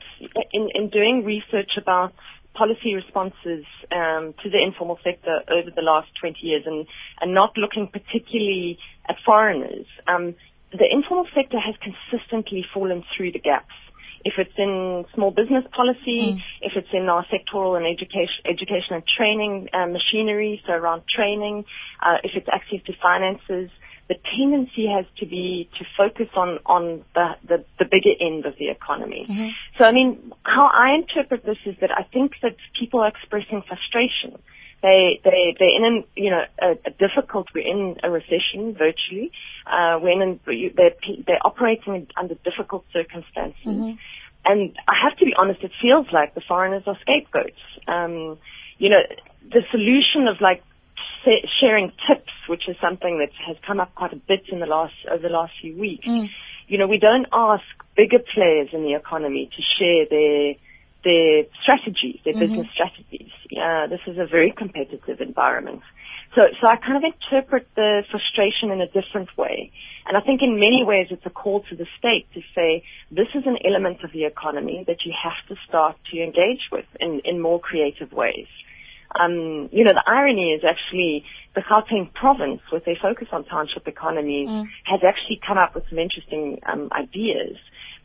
in, 0.52 0.68
in 0.74 0.88
doing 0.88 1.24
research 1.24 1.72
about 1.76 2.14
policy 2.54 2.94
responses 2.94 3.64
um, 3.92 4.34
to 4.42 4.50
the 4.50 4.58
informal 4.62 4.98
sector 5.04 5.40
over 5.50 5.70
the 5.74 5.82
last 5.82 6.08
20 6.20 6.38
years 6.42 6.62
and, 6.66 6.86
and 7.20 7.34
not 7.34 7.56
looking 7.56 7.88
particularly 7.88 8.78
at 9.08 9.16
foreigners, 9.24 9.86
um, 10.06 10.34
the 10.72 10.86
informal 10.90 11.26
sector 11.34 11.58
has 11.58 11.74
consistently 11.80 12.64
fallen 12.74 13.04
through 13.16 13.32
the 13.32 13.38
gaps. 13.38 13.72
If 14.24 14.34
it's 14.36 14.52
in 14.58 15.06
small 15.14 15.30
business 15.30 15.64
policy, 15.74 16.34
mm. 16.34 16.40
if 16.60 16.72
it's 16.76 16.88
in 16.92 17.08
our 17.08 17.24
sectoral 17.26 17.76
and 17.76 17.86
education, 17.86 18.44
education 18.44 18.94
and 18.96 19.04
training 19.06 19.68
uh, 19.72 19.86
machinery, 19.86 20.60
so 20.66 20.72
around 20.72 21.02
training, 21.08 21.64
uh, 22.02 22.16
if 22.24 22.32
it's 22.34 22.48
access 22.52 22.80
to 22.86 22.92
finances, 23.00 23.70
the 24.08 24.16
tendency 24.36 24.86
has 24.86 25.04
to 25.18 25.26
be 25.26 25.68
to 25.78 25.84
focus 25.96 26.28
on 26.34 26.58
on 26.64 27.04
the 27.14 27.28
the, 27.46 27.64
the 27.78 27.84
bigger 27.84 28.14
end 28.20 28.46
of 28.46 28.54
the 28.58 28.68
economy. 28.68 29.26
Mm-hmm. 29.28 29.48
So 29.76 29.84
I 29.84 29.92
mean, 29.92 30.32
how 30.44 30.70
I 30.72 30.94
interpret 30.94 31.44
this 31.44 31.58
is 31.66 31.76
that 31.80 31.90
I 31.90 32.04
think 32.04 32.32
that 32.42 32.56
people 32.78 33.00
are 33.00 33.08
expressing 33.08 33.62
frustration. 33.62 34.40
They 34.82 35.20
they 35.24 35.54
they're 35.58 35.76
in 35.76 36.04
you 36.16 36.30
know 36.30 36.44
a, 36.60 36.70
a 36.86 36.90
difficult. 36.90 37.48
We're 37.54 37.66
in 37.66 37.96
a 38.02 38.10
recession 38.10 38.74
virtually. 38.74 39.30
Uh, 39.66 39.98
when 39.98 40.22
in, 40.22 40.40
they're 40.46 40.96
they're 41.26 41.44
operating 41.44 42.06
under 42.16 42.34
difficult 42.34 42.84
circumstances. 42.92 43.66
Mm-hmm. 43.66 43.92
And 44.46 44.74
I 44.88 44.94
have 45.02 45.18
to 45.18 45.26
be 45.26 45.34
honest, 45.36 45.62
it 45.62 45.72
feels 45.82 46.06
like 46.12 46.34
the 46.34 46.40
foreigners 46.40 46.84
are 46.86 46.96
scapegoats. 47.02 47.60
Um, 47.86 48.38
you 48.78 48.88
know, 48.88 49.02
the 49.50 49.62
solution 49.70 50.28
of 50.28 50.40
like 50.40 50.62
sharing 51.60 51.92
tips, 52.06 52.32
which 52.48 52.68
is 52.68 52.76
something 52.80 53.18
that 53.18 53.30
has 53.46 53.56
come 53.66 53.80
up 53.80 53.94
quite 53.94 54.12
a 54.12 54.16
bit 54.16 54.42
in 54.48 54.60
the 54.60 54.66
last 54.66 54.94
over 55.10 55.22
the 55.22 55.28
last 55.28 55.52
few 55.60 55.76
weeks. 55.76 56.06
Mm. 56.06 56.28
You 56.68 56.78
know, 56.78 56.86
we 56.86 56.98
don't 56.98 57.26
ask 57.32 57.64
bigger 57.96 58.18
players 58.18 58.68
in 58.72 58.82
the 58.82 58.94
economy 58.94 59.50
to 59.56 59.62
share 59.78 60.06
their 60.08 60.54
their 61.04 61.44
strategies, 61.62 62.18
their 62.24 62.34
mm-hmm. 62.34 62.40
business 62.40 62.66
strategies. 62.72 63.30
Yeah, 63.50 63.86
this 63.88 64.00
is 64.06 64.18
a 64.18 64.26
very 64.26 64.52
competitive 64.56 65.20
environment. 65.20 65.82
So, 66.34 66.42
so 66.60 66.68
I 66.68 66.76
kind 66.76 66.96
of 66.96 67.04
interpret 67.04 67.68
the 67.74 68.02
frustration 68.10 68.70
in 68.70 68.80
a 68.80 68.86
different 68.86 69.36
way. 69.36 69.72
And 70.06 70.16
I 70.16 70.20
think 70.20 70.42
in 70.42 70.54
many 70.54 70.84
ways 70.84 71.06
it's 71.10 71.24
a 71.24 71.30
call 71.30 71.62
to 71.70 71.76
the 71.76 71.86
state 71.98 72.26
to 72.34 72.40
say, 72.54 72.82
this 73.10 73.28
is 73.34 73.44
an 73.46 73.58
element 73.64 74.04
of 74.04 74.12
the 74.12 74.24
economy 74.24 74.84
that 74.86 75.04
you 75.04 75.12
have 75.22 75.40
to 75.48 75.56
start 75.66 75.96
to 76.12 76.22
engage 76.22 76.68
with 76.70 76.84
in, 77.00 77.20
in 77.24 77.40
more 77.40 77.60
creative 77.60 78.12
ways. 78.12 78.46
Um, 79.18 79.68
you 79.72 79.84
know, 79.84 79.92
the 79.92 80.04
irony 80.06 80.50
is 80.50 80.62
actually 80.64 81.24
the 81.54 81.62
Gauteng 81.62 82.12
province, 82.12 82.60
with 82.70 82.84
their 82.84 82.96
focus 83.00 83.28
on 83.32 83.44
township 83.44 83.88
economies, 83.88 84.48
mm. 84.48 84.64
has 84.84 85.00
actually 85.06 85.40
come 85.46 85.58
up 85.58 85.74
with 85.74 85.84
some 85.88 85.98
interesting 85.98 86.60
um, 86.70 86.88
ideas, 86.92 87.56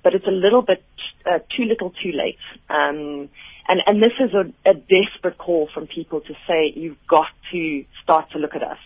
but 0.04 0.14
it's 0.14 0.28
a 0.28 0.32
little 0.32 0.62
bit 0.62 0.84
uh, 1.26 1.40
too 1.56 1.66
little, 1.66 1.92
too 1.92 2.12
late. 2.14 2.40
Um, 2.70 3.30
and 3.68 3.82
and 3.86 4.02
this 4.02 4.14
is 4.20 4.34
a, 4.34 4.70
a 4.70 4.74
desperate 4.74 5.38
call 5.38 5.70
from 5.74 5.88
people 5.88 6.22
to 6.22 6.34
say 6.48 6.74
you've 6.76 6.98
got 7.08 7.28
to 7.52 7.86
start 8.04 8.32
to 8.32 8.38
look 8.38 8.56
at 8.56 8.64
us 8.64 8.78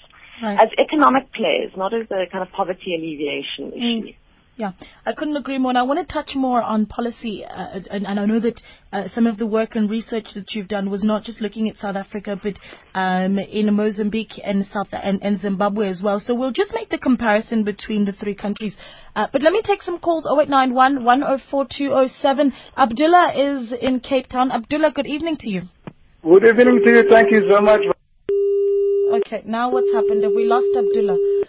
right. 0.41 0.59
as 0.61 0.69
economic 0.77 1.33
players, 1.33 1.71
not 1.75 1.93
as 1.93 2.07
a 2.11 2.29
kind 2.31 2.43
of 2.43 2.51
poverty 2.51 2.95
alleviation 2.95 3.71
mm. 3.71 4.15
Yeah, 4.57 4.71
I 5.05 5.13
couldn't 5.13 5.37
agree 5.37 5.59
more. 5.59 5.69
And 5.69 5.77
I 5.77 5.83
want 5.83 5.99
to 5.99 6.11
touch 6.11 6.31
more 6.33 6.63
on 6.63 6.87
policy, 6.87 7.45
uh, 7.45 7.79
and, 7.91 8.07
and, 8.07 8.19
I 8.19 8.25
know 8.25 8.39
that 8.39 8.59
uh, 8.91 9.03
some 9.13 9.27
of 9.27 9.37
the 9.37 9.45
work 9.45 9.75
and 9.75 9.87
research 9.87 10.29
that 10.33 10.55
you've 10.55 10.67
done 10.67 10.89
was 10.89 11.03
not 11.03 11.23
just 11.23 11.41
looking 11.41 11.69
at 11.69 11.77
South 11.77 11.95
Africa, 11.95 12.39
but 12.41 12.55
um, 12.99 13.37
in 13.37 13.71
Mozambique 13.75 14.41
and 14.43 14.65
South 14.73 14.87
and, 14.91 15.21
and, 15.21 15.39
Zimbabwe 15.39 15.89
as 15.89 16.01
well. 16.03 16.19
So 16.19 16.33
we'll 16.33 16.51
just 16.51 16.73
make 16.73 16.89
the 16.89 16.97
comparison 16.97 17.65
between 17.65 18.05
the 18.05 18.13
three 18.13 18.33
countries. 18.33 18.73
Uh, 19.15 19.27
but 19.31 19.43
let 19.43 19.53
me 19.53 19.61
take 19.63 19.83
some 19.83 19.99
calls. 19.99 20.25
0891 20.25 21.03
104207. 21.03 22.51
Abdullah 22.75 23.33
is 23.37 23.73
in 23.79 23.99
Cape 23.99 24.27
Town. 24.27 24.51
Abdullah, 24.51 24.91
good 24.91 25.05
evening 25.05 25.37
to 25.41 25.49
you. 25.51 25.61
Good 26.23 26.45
evening 26.45 26.81
to 26.83 26.89
you. 26.89 27.03
Thank 27.07 27.31
you 27.31 27.47
so 27.47 27.61
much. 27.61 27.81
Okay, 29.13 29.43
now 29.45 29.69
what's 29.69 29.91
happened? 29.93 30.23
Have 30.23 30.33
we 30.33 30.45
lost 30.45 30.65
Abdullah? 30.75 31.45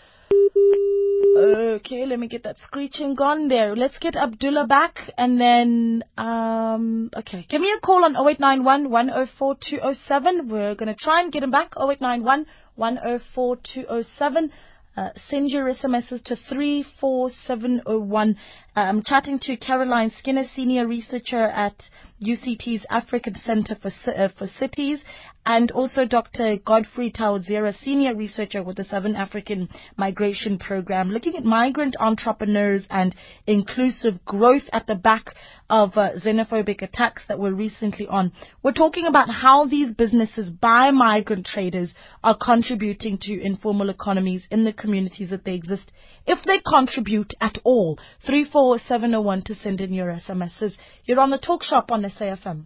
Okay, 1.36 2.06
let 2.06 2.18
me 2.18 2.26
get 2.26 2.42
that 2.44 2.58
screeching 2.58 3.14
gone 3.14 3.48
there. 3.48 3.76
Let's 3.76 3.98
get 3.98 4.16
Abdullah 4.16 4.66
back 4.66 4.98
and 5.16 5.40
then, 5.40 6.02
um, 6.16 7.10
okay. 7.16 7.44
Give 7.48 7.60
me 7.60 7.72
a 7.76 7.80
call 7.80 8.04
on 8.04 8.16
0891 8.16 8.90
104 8.90 9.56
207. 9.60 10.48
We're 10.48 10.74
going 10.74 10.88
to 10.88 10.94
try 10.94 11.22
and 11.22 11.32
get 11.32 11.42
him 11.42 11.50
back. 11.50 11.74
0891 11.76 12.46
104 12.76 13.56
207. 13.74 14.52
Uh, 14.96 15.10
send 15.28 15.48
your 15.48 15.72
SMSs 15.72 16.24
to 16.24 16.34
34701. 16.34 18.36
Uh, 18.76 18.80
I'm 18.80 19.02
chatting 19.04 19.38
to 19.42 19.56
Caroline 19.56 20.10
Skinner, 20.18 20.44
senior 20.56 20.88
researcher 20.88 21.44
at 21.44 21.80
UCT's 22.22 22.84
African 22.90 23.34
Center 23.44 23.76
for, 23.80 23.90
uh, 24.10 24.28
for 24.36 24.46
Cities, 24.58 25.00
and 25.46 25.70
also 25.70 26.04
Dr. 26.04 26.58
Godfrey 26.64 27.10
Tawodzera, 27.10 27.74
senior 27.82 28.14
researcher 28.14 28.62
with 28.62 28.76
the 28.76 28.84
Southern 28.84 29.16
African 29.16 29.68
Migration 29.96 30.58
Program, 30.58 31.10
looking 31.10 31.36
at 31.36 31.44
migrant 31.44 31.96
entrepreneurs 31.98 32.86
and 32.90 33.14
inclusive 33.46 34.24
growth 34.24 34.68
at 34.72 34.86
the 34.86 34.94
back 34.94 35.34
of 35.70 35.92
uh, 35.96 36.10
xenophobic 36.24 36.82
attacks 36.82 37.22
that 37.28 37.38
were 37.38 37.52
recently 37.52 38.06
on. 38.06 38.32
We're 38.62 38.72
talking 38.72 39.06
about 39.06 39.30
how 39.30 39.66
these 39.66 39.94
businesses 39.94 40.50
by 40.50 40.90
migrant 40.90 41.46
traders 41.46 41.94
are 42.24 42.36
contributing 42.36 43.18
to 43.22 43.42
informal 43.42 43.90
economies 43.90 44.46
in 44.50 44.64
the 44.64 44.72
communities 44.72 45.30
that 45.30 45.44
they 45.44 45.54
exist. 45.54 45.92
If 46.26 46.44
they 46.44 46.60
contribute 46.60 47.34
at 47.40 47.58
all, 47.64 47.98
34701 48.26 49.42
to 49.44 49.54
send 49.54 49.80
in 49.80 49.92
your 49.92 50.12
SMSs. 50.12 50.72
You're 51.04 51.20
on 51.20 51.30
the 51.30 51.38
talk 51.38 51.62
shop 51.62 51.90
on 51.90 52.02
Manasaya 52.08 52.36
FM. 52.36 52.64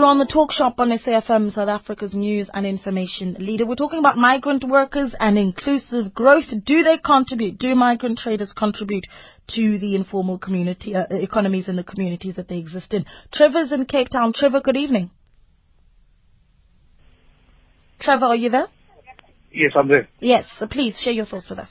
You're 0.02 0.10
on 0.10 0.18
the 0.18 0.26
talk 0.26 0.52
shop 0.52 0.80
on 0.80 0.90
SAFM, 0.90 1.52
South 1.54 1.70
Africa's 1.70 2.16
news 2.16 2.50
and 2.56 2.66
information 2.66 3.36
leader. 3.38 3.68
We're 3.68 3.76
talking 3.76 4.00
about 4.00 4.18
migrant 4.18 4.64
workers 4.68 5.14
and 5.20 5.38
inclusive 5.38 6.12
growth. 6.16 6.46
Do 6.66 6.82
they 6.82 6.98
contribute? 6.98 7.60
Do 7.60 7.76
migrant 7.76 8.18
traders 8.18 8.52
contribute 8.52 9.06
to 9.50 9.78
the 9.78 9.96
informal 9.96 10.40
community 10.40 10.96
uh, 10.96 11.06
economies 11.12 11.68
and 11.68 11.78
the 11.78 11.84
communities 11.84 12.36
that 12.38 12.48
they 12.48 12.58
exist 12.58 12.96
in? 12.96 13.06
Trevor's 13.32 13.72
in 13.72 13.86
Cape 13.86 14.10
Town. 14.10 14.34
Trevor, 14.34 14.62
good 14.62 14.76
evening. 14.76 15.12
Trevor, 18.00 18.26
are 18.26 18.36
you 18.36 18.50
there? 18.50 18.70
Yes, 19.54 19.74
I'm 19.78 19.88
there. 19.88 20.10
Yes, 20.20 20.46
so 20.58 20.66
please 20.66 21.00
share 21.00 21.14
your 21.14 21.26
thoughts 21.26 21.48
with 21.48 21.60
us. 21.60 21.70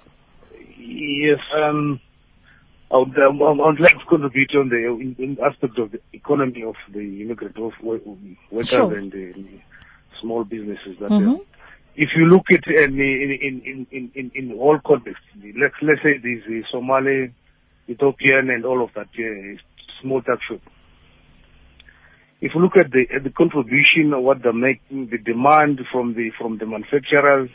Yes, 0.79 1.41
um, 1.61 2.01
I 2.93 2.97
would, 2.99 3.17
um, 3.19 3.41
I 3.41 3.51
would 3.53 3.79
like 3.81 3.99
to 3.99 4.05
contribute 4.09 4.51
on 4.57 4.69
the 4.69 4.77
in, 4.77 5.15
in 5.19 5.39
aspect 5.45 5.79
of 5.79 5.93
the 5.93 6.01
economy 6.13 6.65
of 6.65 6.75
the 6.93 7.23
immigrant 7.23 7.57
of 7.57 7.73
workers 7.83 8.17
Sure. 8.69 8.93
and 8.95 9.13
the 9.13 9.33
small 10.21 10.43
businesses. 10.45 10.99
That 10.99 11.13
Mhm. 11.13 11.37
uh, 11.37 11.45
if 11.95 12.11
you 12.17 12.27
look 12.27 12.51
at 12.51 12.67
in 12.67 12.99
in 13.01 13.31
in 13.63 13.87
in 13.93 14.11
in, 14.15 14.31
in 14.35 14.53
all 14.59 14.79
contexts, 14.85 15.25
let's 15.57 15.75
let's 15.83 16.03
say 16.03 16.19
there's 16.19 16.45
the 16.47 16.65
Somali, 16.73 17.31
Ethiopian, 17.89 18.51
and 18.51 18.65
all 18.65 18.83
of 18.83 18.91
that 18.95 19.09
uh, 19.17 19.61
small 20.03 20.21
tax 20.23 20.43
shop. 20.49 20.61
If 22.41 22.55
you 22.55 22.61
look 22.61 22.77
at 22.77 22.91
the 22.91 23.07
at 23.15 23.23
the 23.23 23.31
contribution, 23.31 24.13
of 24.15 24.23
what 24.25 24.43
they're 24.43 24.53
making, 24.53 25.11
the 25.11 25.19
demand 25.19 25.81
from 25.93 26.15
the 26.15 26.31
from 26.39 26.59
the 26.59 26.67
manufacturers, 26.67 27.51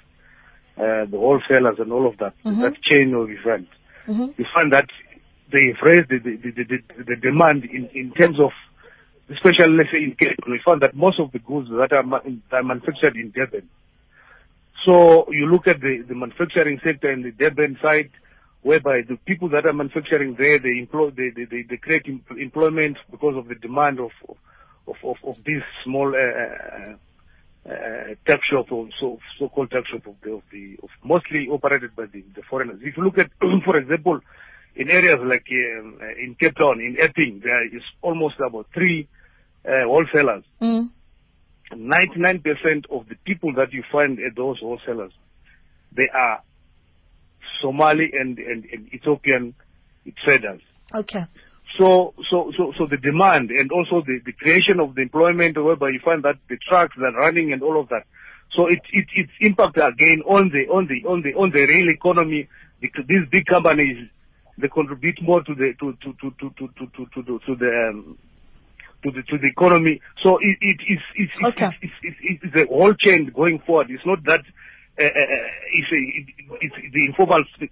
uh, 0.78 1.06
the 1.12 1.18
wholesalers, 1.18 1.78
and 1.80 1.92
all 1.92 2.08
of 2.08 2.18
that, 2.20 2.34
Mhm. 2.46 2.62
that 2.62 2.82
chain 2.84 3.14
of 3.14 3.30
events 3.30 3.72
hmm 4.06 4.28
you 4.38 4.46
find 4.54 4.72
that 4.72 4.88
they've 5.52 5.78
raised 5.84 6.10
the, 6.10 6.20
the, 6.20 6.38
the, 6.38 7.04
the, 7.04 7.16
demand 7.16 7.66
in, 7.66 7.90
in 7.94 8.12
terms 8.12 8.40
of, 8.40 8.52
especially 9.30 9.76
let's 9.78 9.92
say 9.92 10.04
in 10.04 10.16
Cape, 10.18 10.40
we 10.48 10.60
find 10.64 10.82
that 10.82 10.96
most 10.96 11.20
of 11.20 11.32
the 11.32 11.40
goods 11.40 11.70
that 11.70 11.92
are, 11.92 12.06
are 12.52 12.64
manufactured 12.64 13.16
in 13.16 13.32
Durban. 13.32 13.70
So 14.86 15.32
you 15.32 15.48
look 15.48 15.68
at 15.68 15.80
the, 15.80 16.04
the 16.08 16.16
manufacturing 16.16 16.80
sector 16.84 17.12
in 17.12 17.24
the 17.24 17.32
Durban 17.32 17.78
side, 17.82 18.12
whereby 18.62 19.02
the 19.08 19.18
people 19.26 19.50
that 19.50 19.66
are 19.66 19.74
manufacturing 19.74 20.36
there, 20.38 20.60
they 20.60 20.80
employ, 20.80 21.12
they, 21.12 21.30
they, 21.36 21.64
they, 21.70 21.78
create 21.78 22.06
em- 22.08 22.24
employment 22.40 22.98
because 23.12 23.36
of 23.36 23.48
the 23.48 23.56
demand 23.56 24.00
of, 24.00 24.12
of, 24.88 24.96
of, 25.04 25.16
of 25.24 25.36
these 25.46 25.62
small, 25.84 26.14
uh, 26.14 26.96
uh, 27.68 28.14
tech 28.28 28.42
shop 28.50 28.72
or 28.72 28.88
so, 29.00 29.18
so-called 29.40 29.72
tech 29.72 29.86
shop 29.88 30.06
of 30.06 30.16
the, 30.24 30.32
of 30.34 30.44
the, 30.52 30.78
of 30.84 30.90
mostly 31.04 31.48
operated 31.52 31.96
by 31.96 32.06
the, 32.06 32.24
the 32.36 32.42
foreigners. 32.48 32.80
If 32.84 32.96
you 32.98 33.04
look 33.04 33.18
at, 33.18 33.32
for 33.66 33.78
example, 33.78 34.20
in 34.76 34.90
areas 34.90 35.20
like 35.24 35.48
um, 35.52 36.00
uh, 36.02 36.06
in 36.22 36.36
Cape 36.40 36.56
Town, 36.56 36.80
in 36.80 36.98
Epping, 37.00 37.42
there 37.44 37.66
is 37.66 37.82
almost 38.02 38.36
about 38.46 38.68
three 38.74 39.08
uh, 39.66 39.86
wholesalers. 39.86 40.44
Mm. 40.62 40.90
99% 41.74 42.44
of 42.92 43.08
the 43.10 43.16
people 43.26 43.54
that 43.56 43.74
you 43.74 43.84
find 43.92 44.20
at 44.20 44.36
those 44.36 44.60
wholesalers, 44.60 45.12
they 45.96 46.08
are 46.14 46.42
Somali 47.62 48.12
and, 48.14 48.38
and, 48.38 48.66
and 48.66 48.94
Ethiopian 48.94 49.56
traders. 50.24 50.62
Okay. 50.94 51.26
So, 51.80 52.14
so, 52.30 52.52
so, 52.58 52.74
so 52.78 52.86
the 52.90 52.98
demand 52.98 53.50
and 53.50 53.72
also 53.72 54.06
the, 54.06 54.20
the 54.26 54.34
creation 54.34 54.80
of 54.80 54.96
the 54.96 55.02
employment 55.02 55.58
whereby 55.62 55.90
you 55.90 56.00
find 56.04 56.24
that 56.24 56.36
the 56.48 56.58
trucks 56.70 56.96
are 56.98 57.20
running 57.20 57.52
and 57.52 57.64
all 57.64 57.80
of 57.80 57.90
that. 57.90 58.04
So 58.56 58.68
it, 58.68 58.80
it, 58.94 59.08
it's 59.16 59.32
impact 59.42 59.78
again 59.78 60.22
on 60.26 60.52
the, 60.54 60.72
on 60.72 60.88
the, 60.88 61.08
on 61.10 61.22
the, 61.24 61.34
on 61.34 61.52
the 61.52 61.66
real 61.66 61.90
economy. 61.90 62.48
Because 62.80 63.06
these 63.08 63.28
big 63.32 63.46
companies, 63.48 64.10
they 64.58 64.68
contribute 64.68 65.22
more 65.22 65.44
to 65.44 65.54
the 65.56 65.74
to 65.80 65.94
to 66.02 66.14
to 66.22 66.32
to 66.40 66.50
to 66.58 66.68
to 66.68 66.88
to, 66.88 67.12
to, 67.14 67.24
to, 67.24 67.40
to 67.46 67.56
the 67.56 67.90
um, 67.90 68.18
to 69.04 69.12
the, 69.12 69.24
to 69.24 69.38
the 69.38 69.48
economy. 69.48 70.02
So 70.24 70.38
it, 70.42 70.58
it, 70.62 70.78
it's, 70.88 71.04
it's, 71.16 71.34
okay. 71.46 71.70
it's, 71.82 71.94
it's, 72.02 72.18
it's, 72.24 72.42
it's, 72.44 72.56
a 72.56 72.74
whole 72.74 72.94
chain 72.96 73.32
going 73.36 73.62
forward. 73.66 73.88
It's 73.90 74.06
not 74.06 74.24
that 74.26 74.42
uh, 74.98 75.04
uh, 75.04 75.08
uh, 75.08 75.48
it's, 75.74 75.92
a, 75.92 76.00
it, 76.00 76.26
it's 76.62 76.94
the 76.94 77.06
informal 77.06 77.44
uh, 77.62 77.66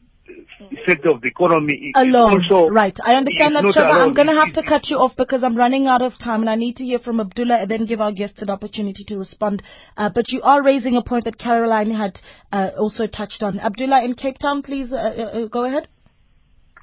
sector 0.85 1.09
of 1.09 1.21
the 1.21 1.27
economy. 1.27 1.91
Alone, 1.95 2.43
also, 2.43 2.69
right. 2.69 2.95
I 3.03 3.13
understand 3.13 3.55
that, 3.55 3.63
Shaba. 3.63 4.05
I'm 4.05 4.13
going 4.13 4.27
to 4.27 4.33
have 4.33 4.53
to 4.53 4.63
cut 4.63 4.89
you 4.89 4.97
off 4.97 5.13
because 5.17 5.43
I'm 5.43 5.55
running 5.55 5.87
out 5.87 6.01
of 6.01 6.13
time 6.19 6.41
and 6.41 6.49
I 6.49 6.55
need 6.55 6.75
to 6.77 6.83
hear 6.83 6.99
from 6.99 7.19
Abdullah 7.19 7.59
and 7.61 7.71
then 7.71 7.85
give 7.85 8.01
our 8.01 8.11
guests 8.11 8.41
an 8.41 8.49
opportunity 8.49 9.03
to 9.07 9.17
respond. 9.17 9.63
Uh, 9.95 10.09
but 10.13 10.29
you 10.29 10.41
are 10.41 10.61
raising 10.61 10.97
a 10.97 11.01
point 11.01 11.23
that 11.25 11.39
Caroline 11.39 11.91
had 11.91 12.19
uh, 12.51 12.71
also 12.77 13.07
touched 13.07 13.41
on. 13.41 13.59
Abdullah 13.59 14.03
in 14.03 14.15
Cape 14.15 14.37
Town, 14.37 14.61
please 14.61 14.89
go 14.89 15.65
ahead. 15.65 15.87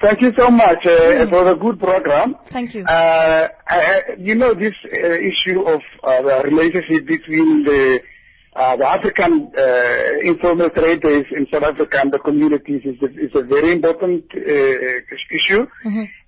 Thank 0.01 0.23
you 0.23 0.33
so 0.35 0.51
much 0.51 0.81
uh, 0.87 1.29
for 1.29 1.45
the 1.45 1.57
good 1.61 1.79
program. 1.79 2.35
Thank 2.51 2.75
you. 2.75 2.85
Uh, 2.85 3.49
I, 3.69 4.01
you 4.19 4.35
know, 4.35 4.55
this 4.55 4.73
uh, 4.85 4.97
issue 4.97 5.61
of 5.61 5.81
uh, 6.03 6.23
the 6.23 6.41
relationship 6.49 7.07
between 7.07 7.65
the 7.65 8.01
uh, 8.57 8.77
the 8.77 8.85
African 8.85 9.53
uh, 9.57 10.27
informal 10.29 10.71
traders 10.71 11.27
in 11.37 11.47
South 11.53 11.63
Africa 11.63 11.99
and 12.03 12.13
the 12.13 12.19
communities 12.19 12.83
is 12.85 12.97
a, 13.01 13.07
is 13.15 13.31
a 13.35 13.43
very 13.45 13.73
important 13.73 14.25
uh, 14.35 14.41
issue. 15.31 15.67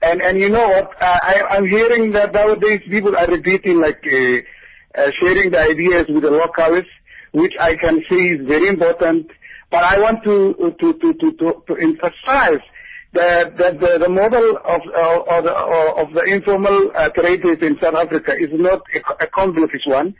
And 0.02 0.20
and 0.20 0.38
you 0.38 0.50
know 0.50 0.68
what? 0.68 0.92
Uh, 1.00 1.18
I, 1.22 1.42
I'm 1.56 1.66
hearing 1.66 2.12
that 2.12 2.32
nowadays 2.32 2.80
people 2.88 3.16
are 3.16 3.26
repeating 3.26 3.80
like 3.80 4.04
uh, 4.06 5.00
uh, 5.00 5.11
sharing 5.18 5.50
the 5.50 5.58
ideas 5.58 6.06
with 6.11 6.22
the 6.22 6.30
locals, 6.30 6.85
which 7.32 7.54
I 7.58 7.74
can 7.74 8.04
say 8.08 8.37
is 8.37 8.46
very 8.46 8.68
important. 8.68 9.26
But 9.70 9.82
I 9.85 9.98
want 9.98 10.22
to 10.24 10.54
to 10.78 10.92
to 10.92 11.12
to, 11.14 11.32
to, 11.40 11.64
to 11.66 11.72
emphasize 11.80 12.62
that 13.14 13.57
that 13.59 13.79
the, 13.81 13.98
the 14.01 14.09
model 14.09 14.57
of 14.64 14.81
uh, 14.88 15.37
of, 15.37 15.44
the, 15.44 15.55
of 16.03 16.09
the 16.14 16.25
informal 16.33 16.90
uh, 16.96 17.09
traders 17.14 17.59
in 17.61 17.77
South 17.81 17.94
Africa 17.94 18.33
is 18.38 18.51
not 18.53 18.81
a, 18.94 19.25
a 19.25 19.27
complex 19.29 19.72
one. 19.87 20.14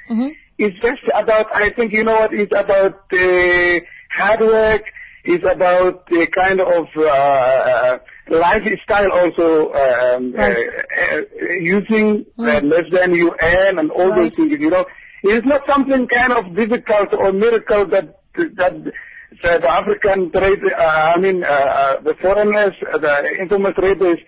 It's 0.59 0.77
just 0.81 1.03
about 1.15 1.47
I 1.55 1.71
think 1.75 1.93
you 1.93 2.05
know 2.05 2.13
what 2.13 2.33
it's 2.35 2.53
about 2.53 3.01
uh, 3.13 3.75
hard 4.15 4.41
work. 4.41 4.83
It's 5.25 5.45
about 5.45 6.07
the 6.07 6.27
kind 6.35 6.61
of 6.61 6.87
uh, 6.99 7.99
lifestyle 8.29 9.11
also 9.13 9.73
um, 9.73 10.35
Right. 10.35 10.51
uh, 10.53 11.17
uh, 11.17 11.53
using 11.61 12.27
uh, 12.39 12.61
less 12.61 12.89
than 12.93 13.15
you 13.15 13.33
earn 13.41 13.79
and 13.79 13.91
all 13.91 14.11
Right. 14.11 14.31
those 14.31 14.37
things. 14.37 14.53
You 14.59 14.71
know, 14.71 14.85
it's 15.23 15.47
not 15.47 15.63
something 15.67 16.07
kind 16.09 16.33
of 16.33 16.55
difficult 16.57 17.15
or 17.15 17.33
miracle 17.33 17.87
that 17.91 18.19
that 18.35 18.93
so 19.43 19.59
the 19.59 19.71
African 19.71 20.31
trade, 20.33 20.61
uh, 20.79 20.83
I 20.83 21.19
mean, 21.21 21.43
uh, 21.45 21.49
uh, 21.49 22.01
the 22.03 22.15
foreigners, 22.21 22.75
uh, 22.93 22.99
the 22.99 23.15
informal 23.41 23.73
traders 23.73 24.19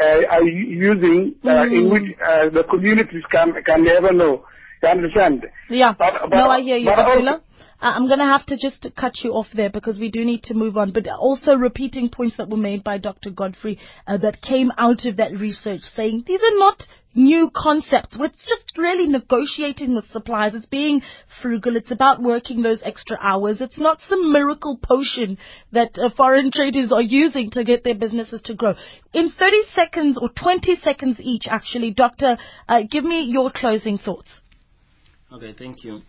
uh, 0.00 0.20
are 0.30 0.42
using, 0.44 1.34
uh, 1.44 1.64
in 1.64 1.90
which 1.90 2.08
uh, 2.24 2.50
the 2.50 2.64
communities 2.64 3.22
can 3.30 3.52
can 3.64 3.84
never 3.84 4.12
know. 4.12 4.44
You 4.82 4.88
understand? 4.88 5.46
Yeah. 5.70 5.94
But- 5.98 6.20
but- 6.30 6.36
no, 6.36 6.50
I 6.50 6.60
hear 6.60 6.76
you, 6.76 6.86
but 6.86 6.98
also- 6.98 7.40
I'm 7.86 8.06
going 8.06 8.18
to 8.18 8.24
have 8.24 8.46
to 8.46 8.56
just 8.56 8.86
cut 8.98 9.12
you 9.22 9.32
off 9.32 9.48
there 9.54 9.70
because 9.70 9.98
we 9.98 10.10
do 10.10 10.24
need 10.24 10.42
to 10.44 10.54
move 10.54 10.76
on. 10.76 10.92
But 10.92 11.06
also 11.08 11.54
repeating 11.54 12.08
points 12.08 12.36
that 12.38 12.48
were 12.48 12.56
made 12.56 12.82
by 12.82 12.98
Dr. 12.98 13.30
Godfrey 13.30 13.78
uh, 14.06 14.18
that 14.18 14.40
came 14.40 14.72
out 14.78 15.04
of 15.04 15.16
that 15.16 15.32
research 15.32 15.82
saying 15.94 16.24
these 16.26 16.40
are 16.42 16.58
not 16.58 16.82
new 17.14 17.50
concepts. 17.54 18.16
It's 18.18 18.48
just 18.48 18.76
really 18.76 19.06
negotiating 19.06 19.94
with 19.94 20.06
suppliers. 20.10 20.54
It's 20.54 20.66
being 20.66 21.02
frugal. 21.40 21.76
It's 21.76 21.90
about 21.90 22.22
working 22.22 22.62
those 22.62 22.82
extra 22.84 23.18
hours. 23.20 23.60
It's 23.60 23.78
not 23.78 24.00
some 24.08 24.32
miracle 24.32 24.78
potion 24.82 25.38
that 25.72 25.98
uh, 25.98 26.10
foreign 26.16 26.50
traders 26.50 26.90
are 26.90 27.02
using 27.02 27.50
to 27.50 27.64
get 27.64 27.84
their 27.84 27.94
businesses 27.94 28.42
to 28.46 28.54
grow. 28.54 28.74
In 29.12 29.30
30 29.30 29.56
seconds 29.74 30.18
or 30.20 30.30
20 30.30 30.76
seconds 30.76 31.20
each, 31.20 31.46
actually, 31.48 31.90
Doctor, 31.92 32.36
uh, 32.68 32.80
give 32.90 33.04
me 33.04 33.24
your 33.24 33.50
closing 33.50 33.98
thoughts. 33.98 34.40
Okay, 35.32 35.54
thank 35.56 35.84
you. 35.84 36.00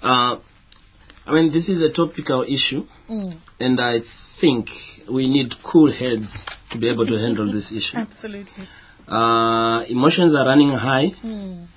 Uh, 0.00 0.36
I 1.26 1.34
mean, 1.34 1.52
this 1.52 1.68
is 1.68 1.80
a 1.82 1.92
topical 1.92 2.42
issue, 2.42 2.84
mm. 3.08 3.38
and 3.60 3.80
I 3.80 4.00
think 4.40 4.68
we 5.10 5.28
need 5.28 5.54
cool 5.64 5.90
heads 5.92 6.26
to 6.72 6.78
be 6.78 6.88
able 6.88 7.06
to 7.06 7.14
handle 7.14 7.52
this 7.52 7.70
issue. 7.70 7.96
Absolutely. 7.96 8.68
Uh, 9.06 9.84
emotions 9.88 10.34
are 10.34 10.46
running 10.46 10.70
high. 10.70 11.10
Mm. 11.24 11.68